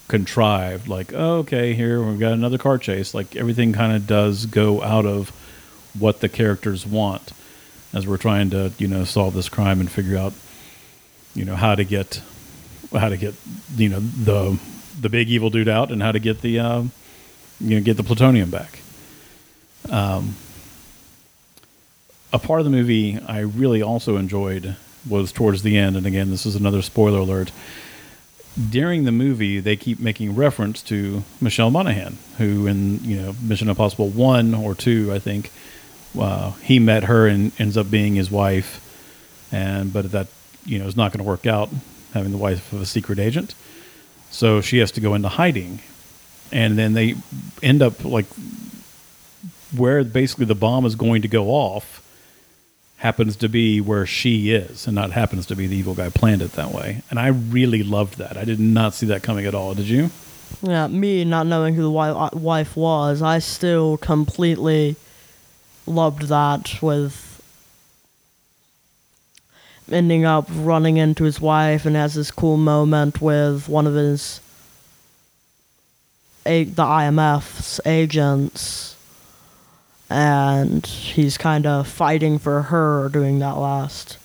contrived. 0.09 0.89
Like 0.89 1.13
oh, 1.15 1.39
okay, 1.39 1.75
here 1.75 2.03
we've 2.03 2.19
got 2.19 2.33
another 2.33 2.59
car 2.59 2.79
chase. 2.79 3.15
Like 3.15 3.37
everything 3.37 3.73
kind 3.73 3.93
of 3.93 4.07
does 4.07 4.47
go 4.47 4.83
out 4.83 5.07
of 5.07 5.31
what 5.99 6.21
the 6.21 6.29
characters 6.29 6.87
want 6.87 7.33
as 7.93 8.07
we're 8.07 8.17
trying 8.17 8.51
to 8.51 8.73
you 8.79 8.89
know 8.89 9.05
solve 9.05 9.35
this 9.35 9.49
crime 9.49 9.81
and 9.81 9.91
figure 9.91 10.19
out 10.19 10.33
you 11.35 11.45
know 11.45 11.57
how 11.57 11.75
to 11.75 11.85
get 11.85 12.21
how 12.93 13.09
to 13.09 13.17
get 13.17 13.35
you 13.77 13.89
know 13.89 14.01
the 14.01 14.59
the 15.01 15.09
big 15.09 15.29
evil 15.29 15.51
dude 15.51 15.69
out 15.69 15.91
and 15.91 16.03
how 16.03 16.13
to 16.13 16.19
get 16.19 16.41
the 16.41 16.59
uh, 16.59 16.83
you 17.61 17.77
know 17.77 17.81
get 17.81 17.97
the 17.97 18.05
plutonium 18.05 18.51
back. 18.51 18.81
Um, 19.91 20.37
a 22.33 22.39
part 22.39 22.61
of 22.61 22.65
the 22.65 22.71
movie 22.71 23.19
I 23.19 23.41
really 23.41 23.83
also 23.83 24.17
enjoyed 24.17 24.77
was 25.09 25.31
towards 25.31 25.63
the 25.63 25.77
end, 25.77 25.97
and 25.97 26.07
again, 26.07 26.31
this 26.31 26.47
is 26.47 26.57
another 26.57 26.83
spoiler 26.83 27.19
alert. 27.19 27.53
During 28.71 29.05
the 29.05 29.13
movie, 29.13 29.59
they 29.59 29.77
keep 29.77 29.99
making 29.99 30.37
reference 30.37 30.83
to 30.85 31.25
Michelle 31.41 31.71
Monaghan, 31.71 32.19
who 32.39 32.67
in 32.67 33.03
you 33.03 33.21
know 33.21 33.35
Mission 33.43 33.69
Impossible 33.69 34.09
one 34.09 34.55
or 34.55 34.75
two, 34.75 35.13
I 35.13 35.19
think, 35.19 35.51
uh, 36.19 36.53
he 36.63 36.79
met 36.79 37.05
her 37.05 37.27
and 37.27 37.51
ends 37.59 37.77
up 37.77 37.91
being 37.91 38.15
his 38.15 38.31
wife, 38.31 38.81
and 39.51 39.93
but 39.93 40.13
that 40.13 40.29
you 40.65 40.79
know 40.79 40.87
is 40.87 40.97
not 40.97 41.13
going 41.13 41.19
to 41.19 41.29
work 41.29 41.47
out, 41.47 41.69
having 42.13 42.31
the 42.31 42.39
wife 42.39 42.73
of 42.73 42.81
a 42.81 42.87
secret 42.87 43.19
agent. 43.19 43.55
So 44.31 44.61
she 44.61 44.79
has 44.79 44.93
to 44.93 45.01
go 45.01 45.15
into 45.15 45.29
hiding, 45.29 45.81
and 46.53 46.79
then 46.79 46.93
they 46.93 47.17
end 47.63 47.83
up 47.83 48.05
like 48.05 48.27
where 49.77 50.05
basically 50.05 50.45
the 50.45 50.55
bomb 50.55 50.87
is 50.87 50.95
going 50.95 51.23
to 51.23 51.29
go 51.29 51.49
off 51.49 52.01
happens 52.99 53.37
to 53.37 53.49
be 53.49 53.81
where 53.81 54.07
she 54.07 54.51
is 54.51 54.87
and 54.87 54.95
not 54.95 55.11
happens 55.11 55.47
to 55.47 55.57
be 55.57 55.67
the 55.67 55.77
evil 55.77 55.95
guy 55.95 56.09
planned 56.09 56.43
it 56.43 56.53
that 56.53 56.73
way. 56.73 57.03
And 57.11 57.19
i 57.19 57.29
really 57.29 57.83
loved 57.83 58.19
that. 58.19 58.37
I 58.37 58.45
did 58.45 58.61
not 58.61 58.95
see 58.95 59.07
that 59.07 59.23
coming 59.23 59.47
at 59.47 59.55
all. 59.55 59.75
Did 59.75 59.87
you? 59.87 60.11
Yeah, 60.63 60.87
me 60.87 61.25
not 61.25 61.47
knowing 61.47 61.75
who 61.75 61.83
the 61.83 61.89
wi- 61.89 62.11
uh, 62.11 62.31
wife 62.33 62.77
was, 62.77 63.21
I 63.21 63.39
still 63.41 63.97
completely 63.97 64.97
loved 65.87 66.23
that 66.29 66.79
with 66.81 67.43
ending 69.91 70.25
up 70.25 70.47
running 70.51 70.97
into 70.97 71.25
his 71.25 71.41
wife 71.41 71.85
and 71.85 71.95
has 71.97 72.15
this 72.15 72.31
cool 72.31 72.57
moment 72.57 73.21
with 73.21 73.69
one 73.69 73.87
of 73.87 73.95
his 73.95 74.41
the 76.45 76.65
IMF's 76.77 77.81
agents 77.87 78.94
and 80.15 80.87
he's 80.87 81.37
kind 81.37 81.67
of 81.67 81.89
fighting 81.89 82.39
for 82.39 82.63
her 82.63 83.09
during 83.09 83.41
that 83.41 83.57
last 83.57 84.17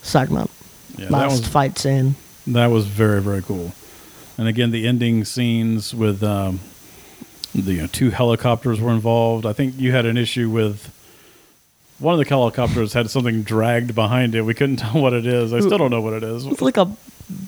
segment 0.00 0.50
yeah 0.96 1.08
last 1.10 1.40
was 1.40 1.48
fight 1.48 1.76
scene 1.78 2.14
that 2.46 2.66
was 2.68 2.86
very 2.86 3.20
very 3.20 3.42
cool 3.42 3.72
and 4.38 4.48
again 4.48 4.70
the 4.70 4.86
ending 4.86 5.24
scenes 5.24 5.94
with 5.94 6.22
um, 6.22 6.58
the 7.54 7.74
you 7.74 7.80
know, 7.82 7.86
two 7.86 8.10
helicopters 8.10 8.80
were 8.80 8.92
involved 8.92 9.44
i 9.44 9.52
think 9.52 9.74
you 9.78 9.92
had 9.92 10.06
an 10.06 10.16
issue 10.16 10.48
with 10.48 10.90
one 11.98 12.14
of 12.14 12.18
the 12.18 12.28
helicopters 12.28 12.94
had 12.94 13.10
something 13.10 13.42
dragged 13.42 13.94
behind 13.94 14.34
it 14.34 14.42
we 14.42 14.54
couldn't 14.54 14.76
tell 14.84 15.02
what 15.02 15.12
it 15.12 15.26
is 15.26 15.52
i 15.52 15.60
still 15.60 15.76
don't 15.76 15.90
know 15.90 16.00
what 16.00 16.14
it 16.14 16.22
is 16.22 16.46
It's 16.46 16.62
like 16.62 16.78
a 16.78 16.90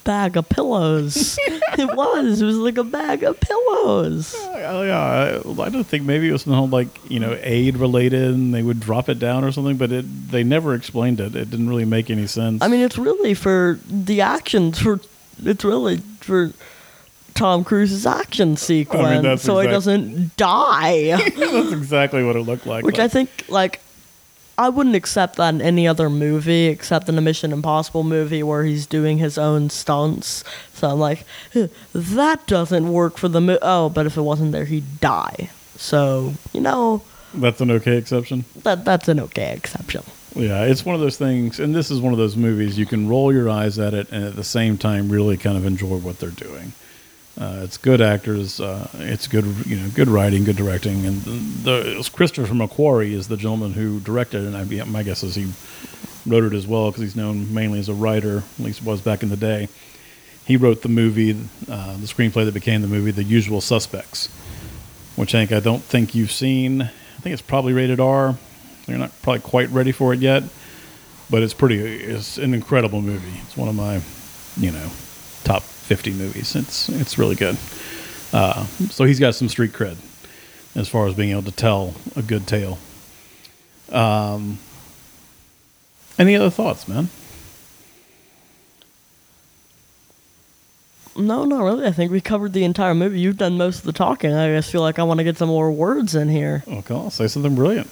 bag 0.05 0.37
of 0.37 0.49
pillows. 0.49 1.39
it 1.79 1.95
was. 1.97 2.41
It 2.41 2.47
was 2.47 2.57
like 2.57 2.79
a 2.79 2.85
bag 2.85 3.23
of 3.23 3.39
pillows. 3.39 4.35
Oh 4.67 4.83
yeah, 4.83 4.99
I, 4.99 5.63
I 5.63 5.69
don't 5.69 5.87
think 5.87 6.05
maybe 6.05 6.29
it 6.29 6.33
was 6.33 6.43
something 6.43 6.71
like 6.71 6.89
you 7.11 7.21
know 7.21 7.39
aid 7.43 7.77
related, 7.77 8.23
and 8.35 8.55
they 8.55 8.63
would 8.63 8.81
drop 8.81 9.09
it 9.09 9.19
down 9.19 9.45
or 9.45 9.53
something. 9.53 9.77
But 9.77 9.93
it 9.93 10.31
they 10.31 10.45
never 10.45 10.75
explained 10.75 11.21
it. 11.21 11.35
It 11.35 11.51
didn't 11.51 11.69
really 11.69 11.85
make 11.85 12.11
any 12.11 12.27
sense. 12.27 12.63
I 12.63 12.69
mean, 12.69 12.81
it's 12.81 12.99
really 12.99 13.35
for 13.35 13.79
the 13.89 14.21
actions. 14.21 14.79
For 14.79 15.01
it's 15.43 15.65
really 15.65 15.99
for 16.21 16.53
Tom 17.35 17.65
Cruise's 17.65 18.07
action 18.07 18.57
sequence, 18.57 19.23
that's 19.23 19.43
so 19.43 19.59
he 19.61 19.69
doesn't 19.69 20.37
die. 20.37 21.17
that's 21.37 21.73
exactly 21.73 22.25
what 22.25 22.35
it 22.35 22.41
looked 22.41 22.67
like. 22.67 22.85
Which 22.85 22.99
I 22.99 23.09
think, 23.09 23.31
like, 23.49 23.81
I 24.59 24.71
wouldn't 24.71 24.97
accept 24.97 25.37
that 25.37 25.55
in 25.55 25.61
any 25.61 25.87
other 25.87 26.09
movie 26.09 26.67
except 26.67 27.09
in 27.09 27.19
a 27.19 27.21
Mission 27.21 27.53
Impossible 27.53 28.05
movie 28.05 28.43
where 28.43 28.65
he's 28.65 28.87
doing 28.87 29.19
his 29.19 29.37
own 29.37 29.69
stunts. 29.69 30.45
So 30.73 30.91
I'm 30.91 30.99
like, 30.99 31.25
that 31.95 32.47
doesn't 32.47 32.93
work 32.93 33.19
for 33.19 33.29
the 33.29 33.41
movie. 33.41 33.59
Oh, 33.63 33.89
but 33.91 34.07
if 34.07 34.17
it 34.17 34.23
wasn't 34.23 34.53
there, 34.53 34.65
he'd 34.65 35.01
die. 35.01 35.51
So 35.77 36.35
you 36.53 36.61
know 36.61 37.03
that's 37.35 37.61
an 37.61 37.71
okay 37.71 37.99
exception. 37.99 38.45
that 38.63 38.85
that's 38.85 39.09
an 39.09 39.21
okay 39.21 39.53
exception. 39.53 40.03
Yeah, 40.35 40.65
it's 40.65 40.85
one 40.85 40.95
of 40.95 41.01
those 41.01 41.17
things, 41.17 41.59
and 41.61 41.75
this 41.75 41.91
is 41.91 42.01
one 42.01 42.13
of 42.13 42.19
those 42.19 42.37
movies 42.37 42.79
you 42.79 42.85
can 42.85 43.09
roll 43.09 43.33
your 43.33 43.49
eyes 43.49 43.79
at 43.79 43.95
it, 43.95 44.11
and 44.11 44.23
at 44.25 44.37
the 44.37 44.45
same 44.45 44.77
time 44.77 45.09
really 45.09 45.39
kind 45.39 45.57
of 45.57 45.65
enjoy 45.65 45.97
what 45.97 46.19
they're 46.19 46.31
doing. 46.31 46.73
Uh, 47.39 47.61
it's 47.63 47.77
good 47.77 48.01
actors, 48.01 48.61
uh, 48.61 48.89
it's 48.95 49.27
good 49.27 49.45
you 49.67 49.77
know 49.77 49.89
good 49.91 50.09
writing, 50.09 50.45
good 50.45 50.57
directing, 50.57 51.05
and 51.05 51.21
the, 51.21 51.31
the 51.65 52.11
Christopher 52.15 52.55
McQuarrie 52.55 53.13
is 53.13 53.29
the 53.29 53.37
gentleman 53.37 53.75
who 53.75 54.01
directed 54.01 54.43
it. 54.43 54.55
And 54.55 54.57
I, 54.57 54.85
my 54.85 55.03
guess 55.03 55.23
is 55.23 55.35
he 55.35 55.53
wrote 56.25 56.45
it 56.45 56.55
as 56.55 56.67
well 56.67 56.91
because 56.91 57.03
he's 57.03 57.17
known 57.17 57.53
mainly 57.53 57.79
as 57.79 57.91
a 57.91 57.95
writer, 57.95 58.39
at 58.39 58.65
least 58.65 58.83
was 58.83 59.03
back 59.03 59.23
in 59.23 59.29
the 59.29 59.37
day. 59.37 59.69
He 60.47 60.57
wrote 60.57 60.81
the 60.81 60.89
movie, 60.89 61.33
uh, 61.71 61.97
the 61.97 62.07
screenplay 62.07 62.45
that 62.47 62.55
became 62.55 62.81
the 62.81 62.89
movie, 62.89 63.11
The 63.11 63.25
Usual 63.25 63.61
Suspects, 63.61 64.29
which 65.17 65.33
Hank 65.33 65.53
I 65.53 65.61
don't 65.61 65.83
think 65.83 66.15
you've 66.15 66.33
seen. 66.33 66.83
I 66.83 67.21
think 67.21 67.33
it's 67.35 67.43
probably 67.43 67.75
rated 67.75 68.01
R. 68.01 68.37
You're 68.87 68.99
not 68.99 69.11
probably 69.23 69.41
quite 69.41 69.69
ready 69.71 69.93
for 69.93 70.15
it 70.15 70.21
yet, 70.21 70.45
but 71.29 71.43
it's 71.43 71.53
pretty. 71.53 71.81
It's 71.81 72.39
an 72.39 72.55
incredible 72.55 73.03
movie. 73.03 73.41
It's 73.43 73.57
one 73.57 73.69
of 73.69 73.75
my, 73.75 74.01
you 74.57 74.71
know, 74.71 74.91
top 75.45 75.65
50 75.87 76.13
movies. 76.13 76.55
It's 76.57 76.89
it's 76.89 77.17
really 77.19 77.35
good. 77.37 77.57
Uh, 78.33 78.67
so 78.91 79.05
he's 79.05 79.21
got 79.21 79.35
some 79.35 79.49
street 79.49 79.73
cred 79.73 79.97
as 80.75 80.89
far 80.89 81.07
as 81.07 81.15
being 81.15 81.31
able 81.31 81.43
to 81.45 81.53
tell 81.53 81.95
a 82.17 82.23
good 82.23 82.47
tale. 82.47 82.79
Um, 83.91 84.59
any 86.19 86.35
other 86.35 86.51
thoughts, 86.51 86.89
man? 86.89 87.09
No, 91.17 91.45
not 91.45 91.63
really. 91.63 91.87
I 91.87 91.93
think 91.93 92.13
we 92.13 92.21
covered 92.21 92.53
the 92.53 92.65
entire 92.65 92.95
movie. 92.95 93.21
You've 93.21 93.39
done 93.39 93.57
most 93.57 93.79
of 93.79 93.85
the 93.85 93.93
talking. 93.93 94.33
I 94.35 94.49
just 94.55 94.71
feel 94.71 94.83
like 94.83 94.99
I 94.99 95.03
want 95.03 95.19
to 95.19 95.25
get 95.25 95.39
some 95.39 95.49
more 95.49 95.73
words 95.73 96.15
in 96.15 96.29
here. 96.29 96.63
Okay, 96.69 96.95
I'll 96.95 97.11
say 97.11 97.27
something 97.27 97.55
brilliant, 97.55 97.89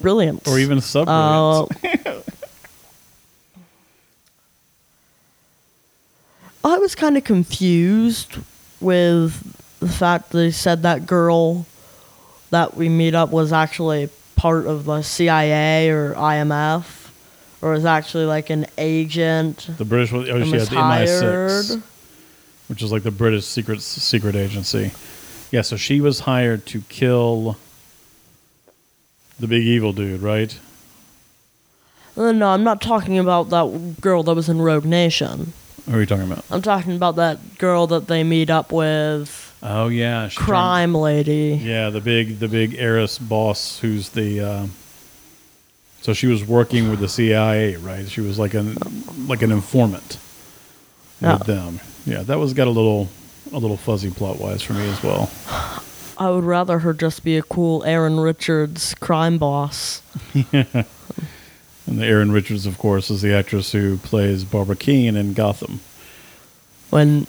Brilliant. 0.00 0.48
or 0.48 0.58
even 0.58 0.80
sub 0.80 1.08
Uh, 1.08 1.66
I 6.66 6.78
was 6.78 6.96
kind 6.96 7.16
of 7.16 7.22
confused 7.22 8.38
with 8.80 9.78
the 9.78 9.88
fact 9.88 10.30
that 10.30 10.38
they 10.38 10.50
said 10.50 10.82
that 10.82 11.06
girl 11.06 11.64
that 12.50 12.76
we 12.76 12.88
meet 12.88 13.14
up 13.14 13.30
was 13.30 13.52
actually 13.52 14.08
part 14.34 14.66
of 14.66 14.84
the 14.84 15.02
CIA 15.02 15.90
or 15.90 16.14
IMF, 16.14 17.10
or 17.62 17.70
was 17.70 17.84
actually 17.84 18.24
like 18.24 18.50
an 18.50 18.66
agent. 18.78 19.68
the 19.78 19.84
British. 19.84 20.12
Oh, 20.12 20.24
she 20.24 20.50
was 20.50 20.66
had 20.68 20.76
the 20.76 20.82
MI6. 20.82 21.68
hired. 21.70 21.82
which 22.66 22.82
is 22.82 22.90
like 22.90 23.04
the 23.04 23.12
British 23.12 23.44
secret 23.44 23.80
secret 23.80 24.34
agency. 24.34 24.90
Yeah, 25.52 25.62
so 25.62 25.76
she 25.76 26.00
was 26.00 26.18
hired 26.18 26.66
to 26.66 26.80
kill 26.88 27.56
the 29.38 29.46
big 29.46 29.62
evil 29.62 29.92
dude, 29.92 30.20
right? 30.20 30.58
Uh, 32.16 32.32
No, 32.32 32.48
I'm 32.48 32.64
not 32.64 32.80
talking 32.80 33.20
about 33.20 33.50
that 33.50 34.00
girl 34.00 34.24
that 34.24 34.34
was 34.34 34.48
in 34.48 34.60
Rogue 34.60 34.84
Nation. 34.84 35.52
What 35.86 35.96
are 35.96 36.00
you 36.00 36.06
talking 36.06 36.30
about? 36.30 36.44
I'm 36.50 36.62
talking 36.62 36.96
about 36.96 37.16
that 37.16 37.58
girl 37.58 37.86
that 37.88 38.06
they 38.08 38.24
meet 38.24 38.50
up 38.50 38.72
with, 38.72 39.42
Oh 39.62 39.88
yeah, 39.88 40.28
she 40.28 40.36
turned- 40.36 40.48
crime 40.48 40.94
lady. 40.94 41.60
yeah, 41.62 41.90
the 41.90 42.00
big 42.00 42.38
the 42.40 42.48
big 42.48 42.74
heiress 42.76 43.18
boss 43.18 43.78
who's 43.78 44.10
the 44.10 44.40
uh, 44.40 44.66
So 46.02 46.12
she 46.12 46.26
was 46.26 46.44
working 46.44 46.90
with 46.90 47.00
the 47.00 47.08
CIA, 47.08 47.76
right? 47.76 48.08
She 48.08 48.20
was 48.20 48.38
like 48.38 48.54
an 48.54 48.76
like 49.28 49.42
an 49.42 49.50
informant 49.52 50.18
Yeah. 51.20 51.38
with 51.38 51.46
them. 51.46 51.80
Yeah, 52.04 52.22
that 52.22 52.38
was 52.38 52.52
got 52.52 52.66
a 52.66 52.70
little 52.70 53.08
a 53.52 53.58
little 53.58 53.76
fuzzy 53.76 54.10
plot 54.10 54.38
wise 54.40 54.62
for 54.62 54.72
me 54.74 54.88
as 54.88 55.02
well. 55.02 55.30
I 56.18 56.30
would 56.30 56.44
rather 56.44 56.80
her 56.80 56.92
just 56.94 57.22
be 57.24 57.36
a 57.36 57.42
cool 57.42 57.84
Erin 57.84 58.18
Richards 58.18 58.94
crime 59.00 59.38
boss. 59.38 60.02
And 61.86 61.98
the 61.98 62.04
Erin 62.06 62.32
Richards, 62.32 62.66
of 62.66 62.78
course, 62.78 63.10
is 63.10 63.22
the 63.22 63.32
actress 63.32 63.72
who 63.72 63.96
plays 63.98 64.44
Barbara 64.44 64.76
Kean 64.76 65.16
in 65.16 65.32
Gotham. 65.34 65.80
when 66.90 67.26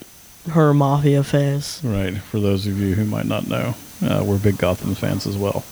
her 0.52 0.74
mafia 0.74 1.24
phase. 1.24 1.82
Right. 1.84 2.18
For 2.18 2.40
those 2.40 2.66
of 2.68 2.80
you 2.80 2.96
who 2.96 3.04
might 3.06 3.26
not 3.26 3.48
know, 3.48 3.76
uh, 4.04 4.24
we're 4.26 4.38
big 4.38 4.58
Gotham 4.58 4.96
fans 4.96 5.28
as 5.28 5.36
well. 5.38 5.64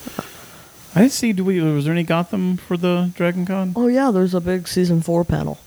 I 0.93 0.99
didn't 1.01 1.13
see. 1.13 1.33
Do 1.33 1.43
we? 1.45 1.61
Was 1.61 1.85
there 1.85 1.93
any 1.93 2.03
Gotham 2.03 2.57
for 2.57 2.75
the 2.77 3.11
Dragon 3.15 3.45
Con? 3.45 3.73
Oh 3.75 3.87
yeah, 3.87 4.11
there's 4.11 4.33
a 4.33 4.41
big 4.41 4.67
season 4.67 5.01
four 5.01 5.23
panel. 5.23 5.57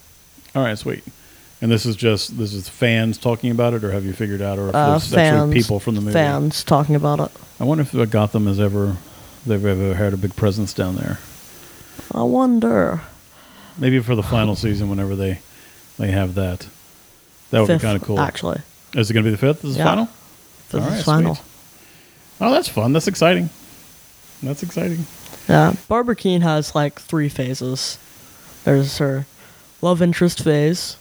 All 0.55 0.63
right, 0.63 0.79
sweet. 0.79 1.05
And 1.61 1.71
this 1.73 1.85
is 1.87 1.97
just 1.97 2.39
this 2.39 2.53
is 2.55 2.69
fans 2.69 3.19
talking 3.19 3.51
about 3.51 3.75
it, 3.75 3.83
or 3.83 3.91
have 3.93 4.05
you 4.05 4.13
figured 4.13 4.41
out, 4.43 4.59
or 4.59 4.69
if 4.69 4.75
Uh, 4.75 4.91
there's 4.91 5.09
fans, 5.13 5.37
actually 5.43 5.55
people 5.61 5.81
from 5.81 5.95
the 5.97 6.01
movie? 6.01 6.13
fans 6.13 6.63
talking 6.65 6.95
about 6.95 7.19
it. 7.21 7.31
I 7.61 7.65
wonder 7.65 7.83
if 7.83 7.95
uh, 7.95 8.05
Gotham 8.05 8.47
has 8.47 8.61
ever 8.61 8.97
they've 9.47 9.65
ever 9.65 9.95
had 9.95 10.13
a 10.13 10.17
big 10.17 10.37
presence 10.37 10.73
down 10.73 10.97
there. 10.97 11.19
I 12.15 12.23
wonder. 12.23 13.03
Maybe 13.79 14.01
for 14.01 14.15
the 14.17 14.23
final 14.23 14.57
season, 14.57 14.89
whenever 14.91 15.15
they 15.17 15.41
they 15.99 16.11
have 16.11 16.35
that, 16.35 16.67
that 17.51 17.61
would 17.61 17.67
Fifth, 17.67 17.81
be 17.83 17.87
kind 17.87 17.97
of 17.97 18.03
cool. 18.03 18.19
Actually, 18.21 18.61
Is 18.95 19.11
it 19.11 19.15
going 19.15 19.25
to 19.25 19.29
be 19.31 19.33
the 19.33 19.39
fifth? 19.39 19.65
Is 19.65 19.75
the 19.75 19.79
Yeah. 19.79 19.85
final? 19.85 20.07
Fifth 20.69 20.83
All 20.83 20.89
is 20.89 20.95
right, 20.95 21.05
final. 21.05 21.35
sweet. 21.37 21.45
Oh, 22.41 22.51
that's 22.53 22.69
fun. 22.69 22.93
That's 22.93 23.09
exciting. 23.09 23.51
That's 24.43 24.63
exciting. 24.63 25.07
Yeah, 25.49 25.75
Barbara 25.89 26.15
Kean 26.15 26.43
has 26.43 26.75
like 26.75 27.01
three 27.01 27.29
phases. 27.29 27.99
There's 28.65 28.99
her 28.99 29.27
love 29.83 30.03
interest 30.03 30.43
phase, 30.45 30.97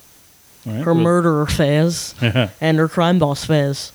right. 0.66 0.82
her 0.84 0.96
murderer 0.96 1.46
phase, 1.46 2.16
and 2.62 2.78
her 2.78 2.88
crime 2.88 3.20
boss 3.20 3.46
phase. 3.46 3.92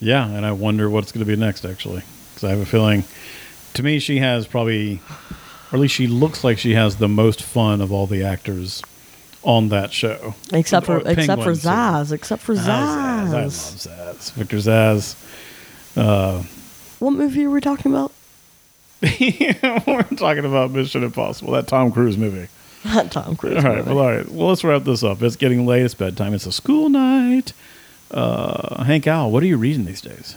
Yeah, 0.00 0.26
and 0.28 0.44
I 0.44 0.52
wonder 0.52 0.90
what's 0.90 1.12
going 1.12 1.24
to 1.24 1.30
be 1.30 1.36
next, 1.36 1.64
actually, 1.64 2.02
because 2.34 2.44
I 2.44 2.50
have 2.50 2.60
a 2.60 2.66
feeling. 2.66 3.04
To 3.74 3.82
me, 3.82 3.98
she 3.98 4.18
has 4.18 4.46
probably, 4.46 5.00
or 5.72 5.76
at 5.76 5.80
least 5.80 5.94
she 5.94 6.06
looks 6.06 6.44
like 6.44 6.58
she 6.58 6.74
has 6.74 6.96
the 6.96 7.08
most 7.08 7.42
fun 7.42 7.80
of 7.80 7.92
all 7.92 8.06
the 8.06 8.22
actors 8.24 8.82
on 9.42 9.68
that 9.70 9.92
show. 9.92 10.34
Except 10.52 10.86
for 10.86 10.98
Or 10.98 11.08
except 11.08 11.42
for. 11.42 11.52
Zsasz. 11.52 12.12
Except 12.12 12.42
for 12.42 12.54
Ah, 12.54 12.56
Zsasz. 12.56 12.68
I 12.68 13.22
love 13.42 13.52
Zsasz. 13.52 13.88
Zsasz. 13.88 14.32
Victor 14.32 14.56
Zsasz. 14.58 15.14
Uh, 15.96 16.42
What 16.98 17.12
movie 17.12 17.44
are 17.44 17.50
we 17.50 17.60
talking 17.60 17.92
about? 17.92 18.12
we're 19.86 20.02
talking 20.16 20.44
about 20.44 20.70
Mission 20.70 21.04
Impossible, 21.04 21.52
that 21.52 21.66
Tom 21.68 21.92
Cruise 21.92 22.16
movie. 22.18 22.48
That 22.84 23.10
Tom 23.10 23.34
Cruise. 23.36 23.56
All 23.64 23.70
right, 23.70 23.78
movie. 23.84 23.94
well, 23.94 24.04
all 24.04 24.10
right. 24.16 24.28
Well, 24.30 24.48
let's 24.48 24.62
wrap 24.62 24.84
this 24.84 25.02
up. 25.02 25.20
It's 25.20 25.34
getting 25.36 25.66
late. 25.66 25.82
It's 25.82 25.94
bedtime. 25.94 26.34
It's 26.34 26.46
a 26.46 26.52
school 26.52 26.88
night. 26.88 27.52
Uh, 28.12 28.84
Hank 28.84 29.06
Owl, 29.08 29.30
what 29.32 29.42
are 29.42 29.46
you 29.46 29.56
reading 29.56 29.86
these 29.86 30.00
days? 30.00 30.36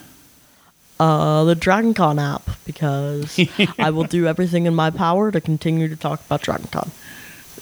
Uh, 1.00 1.46
the 1.46 1.56
Dragon 1.56 1.94
Con 1.94 2.20
app 2.20 2.50
because 2.66 3.40
I 3.80 3.90
will 3.90 4.04
do 4.04 4.28
everything 4.28 4.66
in 4.66 4.76
my 4.76 4.90
power 4.90 5.32
to 5.32 5.40
continue 5.40 5.88
to 5.88 5.96
talk 5.96 6.20
about 6.26 6.42
Dragon 6.42 6.68
Con. 6.68 6.92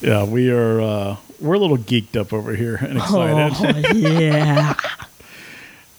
Yeah, 0.02 0.24
we 0.26 0.50
are. 0.50 0.82
Uh, 0.82 1.18
we're 1.40 1.54
a 1.54 1.60
little 1.60 1.78
geeked 1.78 2.16
up 2.16 2.34
over 2.34 2.56
here 2.56 2.76
and 2.76 2.98
excited. 2.98 3.86
Oh 3.96 3.98
yeah. 3.98 4.74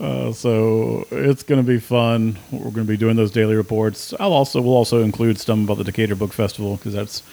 Uh, 0.00 0.32
so 0.32 1.04
it's 1.10 1.42
going 1.42 1.60
to 1.60 1.66
be 1.66 1.80
fun. 1.80 2.38
We're 2.52 2.70
going 2.70 2.74
to 2.74 2.84
be 2.84 2.96
doing 2.96 3.16
those 3.16 3.32
daily 3.32 3.56
reports. 3.56 4.14
I'll 4.20 4.32
also 4.32 4.60
we'll 4.60 4.76
also 4.76 5.02
include 5.02 5.40
some 5.40 5.64
about 5.64 5.78
the 5.78 5.82
Decatur 5.82 6.14
Book 6.14 6.32
Festival 6.32 6.76
because 6.76 6.92
that's 6.92 7.24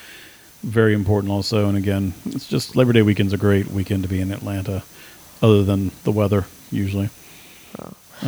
very 0.64 0.96
important 0.96 1.32
also. 1.32 1.70
And 1.70 1.78
again, 1.78 2.16
it's 2.26 2.48
just 2.48 2.76
Labor 2.76 2.92
Day 2.92 3.04
weekend's 3.04 3.34
a 3.34 3.38
great 3.38 3.68
weekend 3.68 4.02
to 4.02 4.10
be 4.10 4.20
in 4.20 4.32
Atlanta, 4.32 4.82
other 5.44 5.64
than 5.64 5.92
the 6.06 6.12
weather 6.12 6.46
usually. 6.72 7.12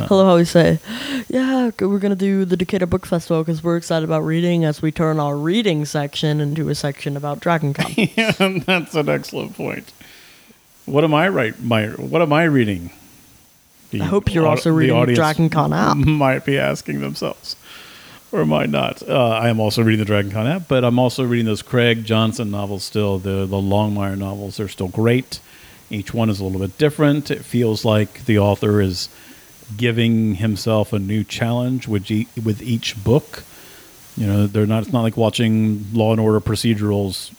Hello, 0.06 0.26
how 0.26 0.36
we 0.36 0.46
say, 0.46 0.80
yeah, 1.28 1.72
we're 1.80 1.98
gonna 2.00 2.16
do 2.16 2.46
the 2.46 2.56
Decatur 2.56 2.86
Book 2.86 3.06
Festival 3.06 3.44
because 3.44 3.64
we're 3.64 3.78
excited 3.78 4.06
about 4.06 4.22
reading 4.22 4.64
as 4.64 4.82
we 4.82 4.92
turn 4.92 5.20
our 5.20 5.36
reading 5.36 5.86
section 5.86 6.40
into 6.40 6.70
a 6.70 6.76
section 6.76 7.18
about 7.18 7.40
Dragon 7.40 7.74
Con. 7.74 7.92
yeah, 7.96 8.32
that's 8.66 8.94
an 8.94 9.10
excellent 9.10 9.56
point. 9.56 9.92
What 10.86 11.04
am 11.04 11.14
I 11.14 11.30
right? 11.30 11.60
My 11.62 11.88
what 11.88 12.22
am 12.22 12.32
I 12.32 12.44
reading? 12.44 12.92
The 13.90 14.02
I 14.02 14.06
hope 14.06 14.34
you're 14.34 14.46
au- 14.46 14.52
also 14.52 14.72
reading 14.72 14.96
audience 14.96 15.18
Dragon 15.18 15.50
Con 15.50 15.74
app. 15.74 15.98
Might 16.06 16.46
be 16.46 16.60
asking 16.60 17.02
themselves, 17.02 17.56
or 18.32 18.46
might 18.46 18.70
not. 18.70 19.02
Uh, 19.08 19.30
I 19.30 19.50
am 19.50 19.60
also 19.60 19.82
reading 19.82 20.00
the 20.00 20.06
Dragon 20.06 20.32
Con 20.32 20.46
app, 20.46 20.68
but 20.68 20.84
I'm 20.84 21.00
also 21.00 21.24
reading 21.24 21.46
those 21.46 21.62
Craig 21.62 22.06
Johnson 22.06 22.52
novels. 22.52 22.84
Still, 22.84 23.18
the 23.18 23.46
the 23.46 23.58
Longmire 23.58 24.18
novels. 24.18 24.58
They're 24.58 24.68
still 24.68 24.90
great. 24.90 25.40
Each 25.90 26.14
one 26.14 26.30
is 26.30 26.40
a 26.40 26.44
little 26.44 26.60
bit 26.60 26.78
different. 26.78 27.32
It 27.32 27.46
feels 27.46 27.86
like 27.86 28.26
the 28.26 28.38
author 28.40 28.82
is 28.82 29.08
giving 29.76 30.36
himself 30.36 30.94
a 30.94 31.00
new 31.00 31.24
challenge 31.24 31.88
with 31.88 32.10
each, 32.10 32.30
with 32.42 32.62
each 32.62 33.04
book. 33.04 33.44
You 34.16 34.26
know, 34.28 34.48
they're 34.48 34.66
not. 34.66 34.84
It's 34.84 34.94
not 34.94 35.02
like 35.02 35.18
watching 35.18 35.86
Law 35.94 36.12
and 36.12 36.20
Order 36.22 36.40
procedurals. 36.40 37.34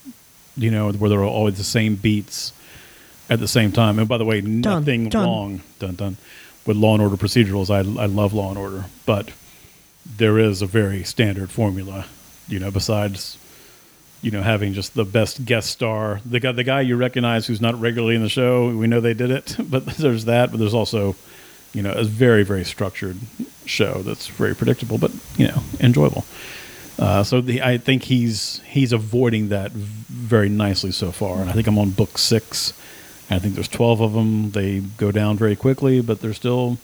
You 0.55 0.71
know, 0.71 0.91
where 0.91 1.09
there 1.09 1.19
are 1.19 1.25
always 1.25 1.57
the 1.57 1.63
same 1.63 1.95
beats 1.95 2.53
at 3.29 3.39
the 3.39 3.47
same 3.47 3.71
time. 3.71 3.99
And 3.99 4.07
by 4.07 4.17
the 4.17 4.25
way, 4.25 4.41
nothing 4.41 5.09
done. 5.09 5.25
wrong. 5.25 5.61
Dun 5.79 5.95
dun. 5.95 6.17
With 6.65 6.77
Law 6.77 6.93
and 6.93 7.01
Order 7.01 7.15
procedurals, 7.15 7.69
I 7.69 7.79
I 8.01 8.05
love 8.05 8.33
Law 8.33 8.49
and 8.49 8.57
Order, 8.57 8.85
but 9.05 9.31
there 10.05 10.37
is 10.39 10.61
a 10.61 10.65
very 10.65 11.03
standard 11.03 11.49
formula. 11.49 12.05
You 12.47 12.59
know, 12.59 12.71
besides 12.71 13.37
you 14.21 14.31
know 14.31 14.41
having 14.41 14.73
just 14.73 14.93
the 14.95 15.05
best 15.05 15.45
guest 15.45 15.69
star, 15.69 16.21
the 16.25 16.39
guy 16.39 16.51
the 16.51 16.63
guy 16.63 16.81
you 16.81 16.95
recognize 16.95 17.47
who's 17.47 17.61
not 17.61 17.79
regularly 17.79 18.15
in 18.15 18.23
the 18.23 18.29
show. 18.29 18.75
We 18.75 18.87
know 18.87 18.99
they 19.01 19.13
did 19.13 19.31
it, 19.31 19.55
but 19.69 19.85
there's 19.85 20.25
that. 20.25 20.51
But 20.51 20.59
there's 20.59 20.73
also 20.73 21.15
you 21.73 21.81
know 21.81 21.91
a 21.91 22.03
very 22.03 22.43
very 22.43 22.63
structured 22.63 23.17
show 23.65 24.01
that's 24.01 24.27
very 24.27 24.55
predictable, 24.55 24.97
but 24.97 25.11
you 25.37 25.47
know 25.47 25.61
enjoyable. 25.79 26.25
Uh, 26.97 27.23
so 27.23 27.39
the, 27.39 27.61
I 27.61 27.77
think 27.77 28.03
he's 28.03 28.61
he's 28.65 28.91
avoiding 28.91 29.49
that 29.49 29.71
very 29.71 30.49
nicely 30.49 30.91
so 30.91 31.11
far, 31.11 31.39
and 31.39 31.49
I 31.49 31.53
think 31.53 31.67
I'm 31.67 31.77
on 31.77 31.91
book 31.91 32.17
six. 32.17 32.73
I 33.31 33.39
think 33.39 33.53
there's 33.53 33.67
12 33.67 34.01
of 34.01 34.13
them. 34.13 34.51
They 34.51 34.79
go 34.79 35.11
down 35.11 35.37
very 35.37 35.55
quickly, 35.55 36.01
but 36.01 36.19
they're 36.19 36.33
still, 36.33 36.79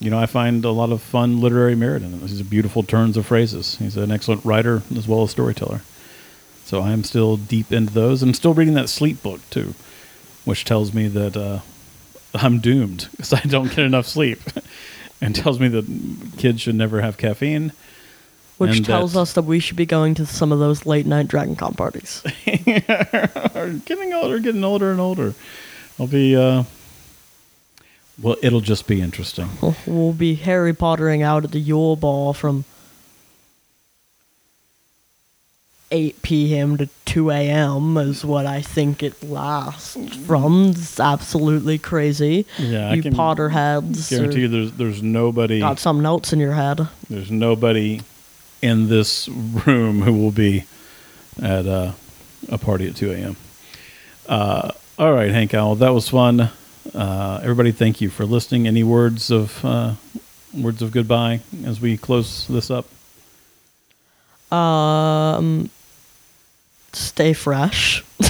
you 0.00 0.10
know, 0.10 0.18
I 0.18 0.26
find 0.26 0.64
a 0.64 0.72
lot 0.72 0.90
of 0.90 1.00
fun 1.00 1.40
literary 1.40 1.76
merit 1.76 2.02
in 2.02 2.10
them. 2.10 2.20
These 2.20 2.40
are 2.40 2.44
beautiful 2.44 2.82
turns 2.82 3.16
of 3.16 3.26
phrases. 3.26 3.76
He's 3.76 3.96
an 3.96 4.10
excellent 4.10 4.44
writer 4.44 4.82
as 4.96 5.06
well 5.06 5.22
as 5.22 5.30
storyteller. 5.30 5.82
So 6.64 6.80
I 6.82 6.90
am 6.90 7.04
still 7.04 7.36
deep 7.36 7.72
into 7.72 7.92
those, 7.94 8.22
and 8.22 8.36
still 8.36 8.54
reading 8.54 8.74
that 8.74 8.88
sleep 8.88 9.22
book 9.22 9.40
too, 9.50 9.74
which 10.44 10.64
tells 10.64 10.92
me 10.92 11.06
that 11.08 11.36
uh, 11.36 11.60
I'm 12.42 12.58
doomed 12.60 13.08
because 13.12 13.32
I 13.32 13.40
don't 13.40 13.68
get 13.68 13.80
enough 13.80 14.06
sleep, 14.06 14.40
and 15.20 15.34
tells 15.34 15.58
me 15.60 15.68
that 15.68 15.84
kids 16.38 16.60
should 16.60 16.74
never 16.74 17.00
have 17.00 17.16
caffeine. 17.16 17.72
Which 18.58 18.84
tells 18.84 19.12
that- 19.12 19.20
us 19.20 19.32
that 19.34 19.42
we 19.42 19.60
should 19.60 19.76
be 19.76 19.86
going 19.86 20.14
to 20.16 20.26
some 20.26 20.50
of 20.50 20.58
those 20.58 20.84
late 20.84 21.06
night 21.06 21.28
Dragon 21.28 21.54
Con 21.54 21.74
parties. 21.74 22.22
are 23.54 23.70
getting 23.84 24.12
older, 24.12 24.40
getting 24.40 24.64
older 24.64 24.90
and 24.90 25.00
older. 25.00 25.34
I'll 26.00 26.08
be, 26.08 26.34
uh, 26.34 26.64
well, 28.20 28.36
it'll 28.42 28.60
just 28.60 28.88
be 28.88 29.00
interesting. 29.00 29.48
We'll 29.86 30.12
be 30.12 30.34
Harry 30.34 30.74
Pottering 30.74 31.22
out 31.22 31.44
at 31.44 31.52
the 31.52 31.60
Yule 31.60 31.94
Ball 31.94 32.32
from 32.32 32.64
8 35.90 36.22
p.m. 36.22 36.76
to 36.76 36.88
2 37.06 37.30
a.m. 37.30 37.96
is 37.96 38.24
what 38.24 38.44
I 38.46 38.60
think 38.60 39.02
it 39.02 39.22
lasts 39.22 39.96
from. 40.26 40.70
It's 40.70 41.00
absolutely 41.00 41.78
crazy. 41.78 42.46
Yeah, 42.58 42.90
I 42.90 42.94
you 42.94 43.02
can 43.02 43.14
Potterheads 43.14 44.10
Guarantee 44.10 44.40
you, 44.42 44.48
there's 44.48 44.72
there's 44.72 45.02
nobody, 45.02 45.60
got 45.60 45.78
something 45.78 46.04
else 46.04 46.32
in 46.32 46.38
your 46.40 46.52
head. 46.52 46.86
there's 47.08 47.30
nobody 47.30 48.02
in 48.60 48.88
this 48.88 49.28
room 49.28 50.02
who 50.02 50.12
will 50.12 50.30
be 50.32 50.64
at 51.42 51.66
uh, 51.66 51.92
a 52.50 52.58
party 52.58 52.88
at 52.88 52.96
2 52.96 53.12
a.m. 53.12 53.36
Uh, 54.28 54.72
all 54.98 55.12
right, 55.12 55.30
Hank 55.30 55.54
Owl, 55.54 55.76
that 55.76 55.90
was 55.94 56.08
fun. 56.08 56.50
Uh, 56.94 57.40
everybody, 57.42 57.70
thank 57.72 58.00
you 58.00 58.10
for 58.10 58.26
listening. 58.26 58.66
Any 58.66 58.82
words 58.82 59.30
of 59.30 59.64
uh, 59.64 59.94
words 60.54 60.82
of 60.82 60.90
goodbye 60.90 61.40
as 61.64 61.80
we 61.80 61.96
close 61.96 62.46
this 62.48 62.70
up? 62.70 62.86
Um, 64.52 65.70
stay 66.92 67.32
fresh. 67.32 68.04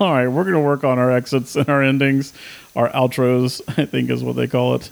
All 0.00 0.12
right, 0.12 0.26
we're 0.26 0.42
going 0.44 0.54
to 0.54 0.60
work 0.60 0.84
on 0.84 0.98
our 0.98 1.10
exits 1.10 1.54
and 1.56 1.68
our 1.68 1.82
endings, 1.82 2.32
our 2.74 2.88
outros, 2.90 3.60
I 3.78 3.84
think 3.86 4.10
is 4.10 4.24
what 4.24 4.36
they 4.36 4.46
call 4.48 4.74
it 4.74 4.90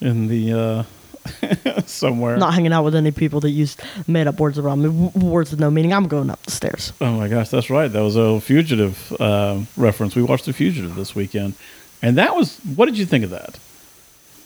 in 0.00 0.28
the 0.28 0.52
uh 0.52 1.80
somewhere. 1.86 2.36
Not 2.36 2.54
hanging 2.54 2.72
out 2.72 2.84
with 2.84 2.94
any 2.94 3.10
people 3.10 3.40
that 3.40 3.50
used 3.50 3.80
made 4.06 4.26
up 4.26 4.38
words 4.38 4.58
around 4.58 4.82
me. 4.82 5.10
Words 5.14 5.50
with 5.50 5.58
no 5.60 5.70
meaning. 5.70 5.92
I'm 5.92 6.06
going 6.06 6.30
up 6.30 6.40
the 6.44 6.52
stairs. 6.52 6.92
Oh 7.00 7.12
my 7.12 7.28
gosh, 7.28 7.48
that's 7.48 7.70
right. 7.70 7.88
That 7.88 8.02
was 8.02 8.14
a 8.16 8.40
fugitive 8.40 9.12
uh, 9.18 9.60
reference. 9.76 10.14
We 10.14 10.22
watched 10.22 10.46
The 10.46 10.52
Fugitive 10.52 10.94
this 10.94 11.14
weekend. 11.14 11.54
And 12.02 12.16
that 12.18 12.36
was 12.36 12.58
what 12.76 12.86
did 12.86 12.98
you 12.98 13.06
think 13.06 13.24
of 13.24 13.30
that? 13.30 13.58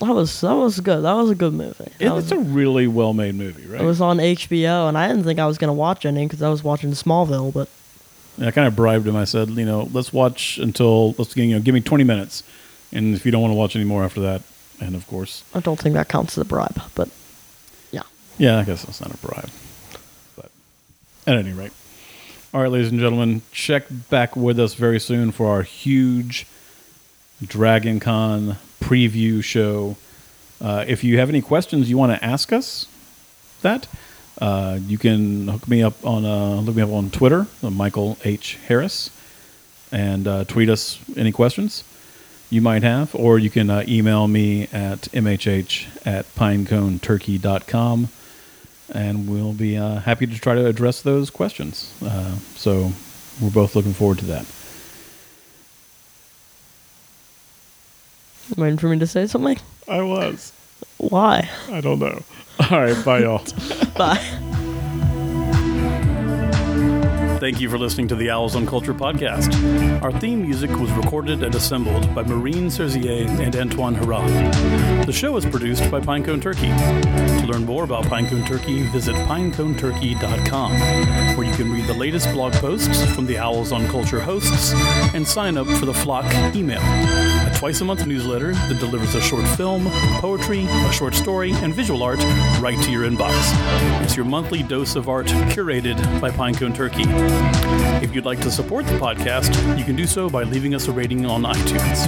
That 0.00 0.14
was 0.14 0.40
that 0.40 0.54
was 0.54 0.80
good. 0.80 1.02
That 1.04 1.12
was 1.12 1.30
a 1.30 1.34
good 1.34 1.52
movie. 1.52 1.84
That 1.98 2.00
It- 2.00 2.10
was- 2.12 2.24
it's 2.24 2.32
a 2.32 2.38
really 2.38 2.86
well 2.86 3.12
made 3.12 3.34
movie, 3.34 3.66
right? 3.66 3.80
it 3.80 3.84
was 3.84 4.00
on 4.00 4.18
HBO, 4.18 4.88
and 4.88 4.96
I 4.96 5.08
didn't 5.08 5.24
think 5.24 5.38
I 5.38 5.46
was 5.46 5.58
gonna 5.58 5.72
watch 5.74 6.04
any 6.06 6.26
because 6.26 6.42
I 6.42 6.48
was 6.48 6.64
watching 6.64 6.92
Smallville, 6.92 7.52
but 7.52 7.68
And 8.38 8.46
I 8.46 8.52
kind 8.52 8.66
of 8.66 8.74
bribed 8.74 9.06
him. 9.06 9.16
I 9.16 9.24
said, 9.24 9.50
you 9.50 9.66
know, 9.66 9.88
let's 9.92 10.12
watch 10.12 10.56
until 10.58 11.12
let's 11.18 11.36
you 11.36 11.46
know, 11.54 11.60
give 11.60 11.74
me 11.74 11.80
twenty 11.80 12.04
minutes, 12.04 12.42
and 12.92 13.14
if 13.14 13.26
you 13.26 13.32
don't 13.32 13.42
want 13.42 13.52
to 13.52 13.56
watch 13.56 13.76
any 13.76 13.84
more 13.84 14.02
after 14.04 14.20
that, 14.20 14.42
and 14.80 14.94
of 14.94 15.06
course, 15.06 15.42
I 15.54 15.60
don't 15.60 15.78
think 15.78 15.94
that 15.94 16.08
counts 16.08 16.38
as 16.38 16.42
a 16.42 16.44
bribe. 16.46 16.80
But 16.94 17.08
yeah, 17.92 18.02
yeah, 18.38 18.58
I 18.58 18.64
guess 18.64 18.84
that's 18.84 19.00
not 19.02 19.12
a 19.12 19.16
bribe. 19.18 19.50
But 20.36 20.50
at 21.26 21.36
any 21.36 21.52
rate, 21.52 21.72
all 22.54 22.62
right, 22.62 22.70
ladies 22.70 22.90
and 22.90 22.98
gentlemen, 22.98 23.42
check 23.52 23.84
back 24.08 24.34
with 24.36 24.58
us 24.58 24.72
very 24.74 25.00
soon 25.00 25.32
for 25.32 25.46
our 25.50 25.62
huge 25.62 26.46
Dragon 27.46 28.00
Con 28.00 28.56
preview 28.80 29.42
show. 29.42 29.96
Uh, 30.60 30.84
if 30.86 31.02
you 31.02 31.18
have 31.18 31.28
any 31.28 31.40
questions 31.40 31.88
you 31.88 31.96
want 31.96 32.12
to 32.12 32.24
ask 32.24 32.52
us, 32.52 32.86
that 33.62 33.86
uh, 34.40 34.78
you 34.86 34.98
can 34.98 35.48
hook 35.48 35.68
me 35.68 35.82
up 35.82 36.04
on 36.04 36.24
uh, 36.24 36.60
look 36.60 36.76
me 36.76 36.82
up 36.82 36.90
on 36.90 37.10
Twitter, 37.10 37.46
uh, 37.62 37.70
Michael 37.70 38.16
H 38.24 38.58
Harris, 38.66 39.10
and 39.92 40.26
uh, 40.26 40.44
tweet 40.44 40.68
us 40.68 40.98
any 41.16 41.32
questions 41.32 41.84
you 42.48 42.60
might 42.60 42.82
have, 42.82 43.14
or 43.14 43.38
you 43.38 43.48
can 43.48 43.70
uh, 43.70 43.84
email 43.86 44.26
me 44.26 44.64
at 44.72 45.02
mhh 45.12 46.06
at 46.06 46.26
pineconeturkey.com, 46.34 48.08
and 48.92 49.30
we'll 49.30 49.52
be 49.52 49.76
uh, 49.76 50.00
happy 50.00 50.26
to 50.26 50.38
try 50.38 50.54
to 50.54 50.66
address 50.66 51.02
those 51.02 51.30
questions. 51.30 51.94
So 52.56 52.92
we're 53.40 53.50
both 53.50 53.76
looking 53.76 53.94
forward 53.94 54.18
to 54.18 54.24
that. 54.26 54.46
Waiting 58.56 58.78
for 58.78 58.88
me 58.88 58.98
to 58.98 59.06
say 59.06 59.26
something. 59.26 59.58
I 59.88 60.02
was. 60.02 60.52
Why? 60.98 61.48
I 61.70 61.80
don't 61.80 61.98
know. 61.98 62.22
All 62.70 62.80
right, 62.80 63.04
bye, 63.04 63.20
y'all. 63.20 63.42
Bye. 63.96 64.46
Thank 67.40 67.58
you 67.58 67.70
for 67.70 67.78
listening 67.78 68.06
to 68.08 68.14
the 68.14 68.28
Owls 68.28 68.54
on 68.54 68.66
Culture 68.66 68.92
podcast. 68.92 70.02
Our 70.02 70.12
theme 70.12 70.42
music 70.42 70.70
was 70.78 70.92
recorded 70.92 71.42
and 71.42 71.54
assembled 71.54 72.14
by 72.14 72.22
Marine 72.22 72.66
Cerzier 72.66 73.26
and 73.40 73.56
Antoine 73.56 73.94
Haran. 73.94 75.06
The 75.06 75.12
show 75.12 75.34
is 75.38 75.46
produced 75.46 75.90
by 75.90 76.00
Pinecone 76.00 76.42
Turkey. 76.42 76.68
To 77.40 77.46
learn 77.46 77.64
more 77.64 77.84
about 77.84 78.04
Pinecone 78.04 78.46
Turkey, 78.46 78.82
visit 78.82 79.14
pineconeturkey.com, 79.26 80.72
where 81.38 81.46
you 81.46 81.54
can 81.54 81.72
read 81.72 81.86
the 81.86 81.94
latest 81.94 82.30
blog 82.34 82.52
posts 82.54 83.10
from 83.14 83.24
the 83.24 83.38
Owls 83.38 83.72
on 83.72 83.88
Culture 83.88 84.20
hosts 84.20 84.74
and 85.14 85.26
sign 85.26 85.56
up 85.56 85.66
for 85.66 85.86
the 85.86 85.94
Flock 85.94 86.30
email, 86.54 86.82
a 86.82 87.52
twice 87.56 87.80
a 87.80 87.86
month 87.86 88.06
newsletter 88.06 88.52
that 88.52 88.78
delivers 88.80 89.14
a 89.14 89.20
short 89.22 89.48
film, 89.56 89.86
poetry, 90.20 90.66
a 90.68 90.92
short 90.92 91.14
story, 91.14 91.52
and 91.52 91.74
visual 91.74 92.02
art 92.02 92.18
right 92.60 92.78
to 92.84 92.90
your 92.90 93.08
inbox. 93.08 93.32
It's 94.02 94.14
your 94.14 94.26
monthly 94.26 94.62
dose 94.62 94.94
of 94.94 95.08
art 95.08 95.26
curated 95.26 96.20
by 96.20 96.30
Pinecone 96.30 96.74
Turkey. 96.74 97.29
If 98.02 98.14
you'd 98.14 98.24
like 98.24 98.40
to 98.40 98.50
support 98.50 98.86
the 98.86 98.98
podcast, 98.98 99.78
you 99.78 99.84
can 99.84 99.96
do 99.96 100.06
so 100.06 100.28
by 100.28 100.42
leaving 100.42 100.74
us 100.74 100.88
a 100.88 100.92
rating 100.92 101.26
on 101.26 101.42
iTunes. 101.42 102.06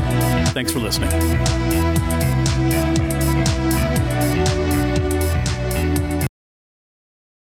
Thanks 0.53 0.73
for 0.73 0.81
listening. 0.81 2.42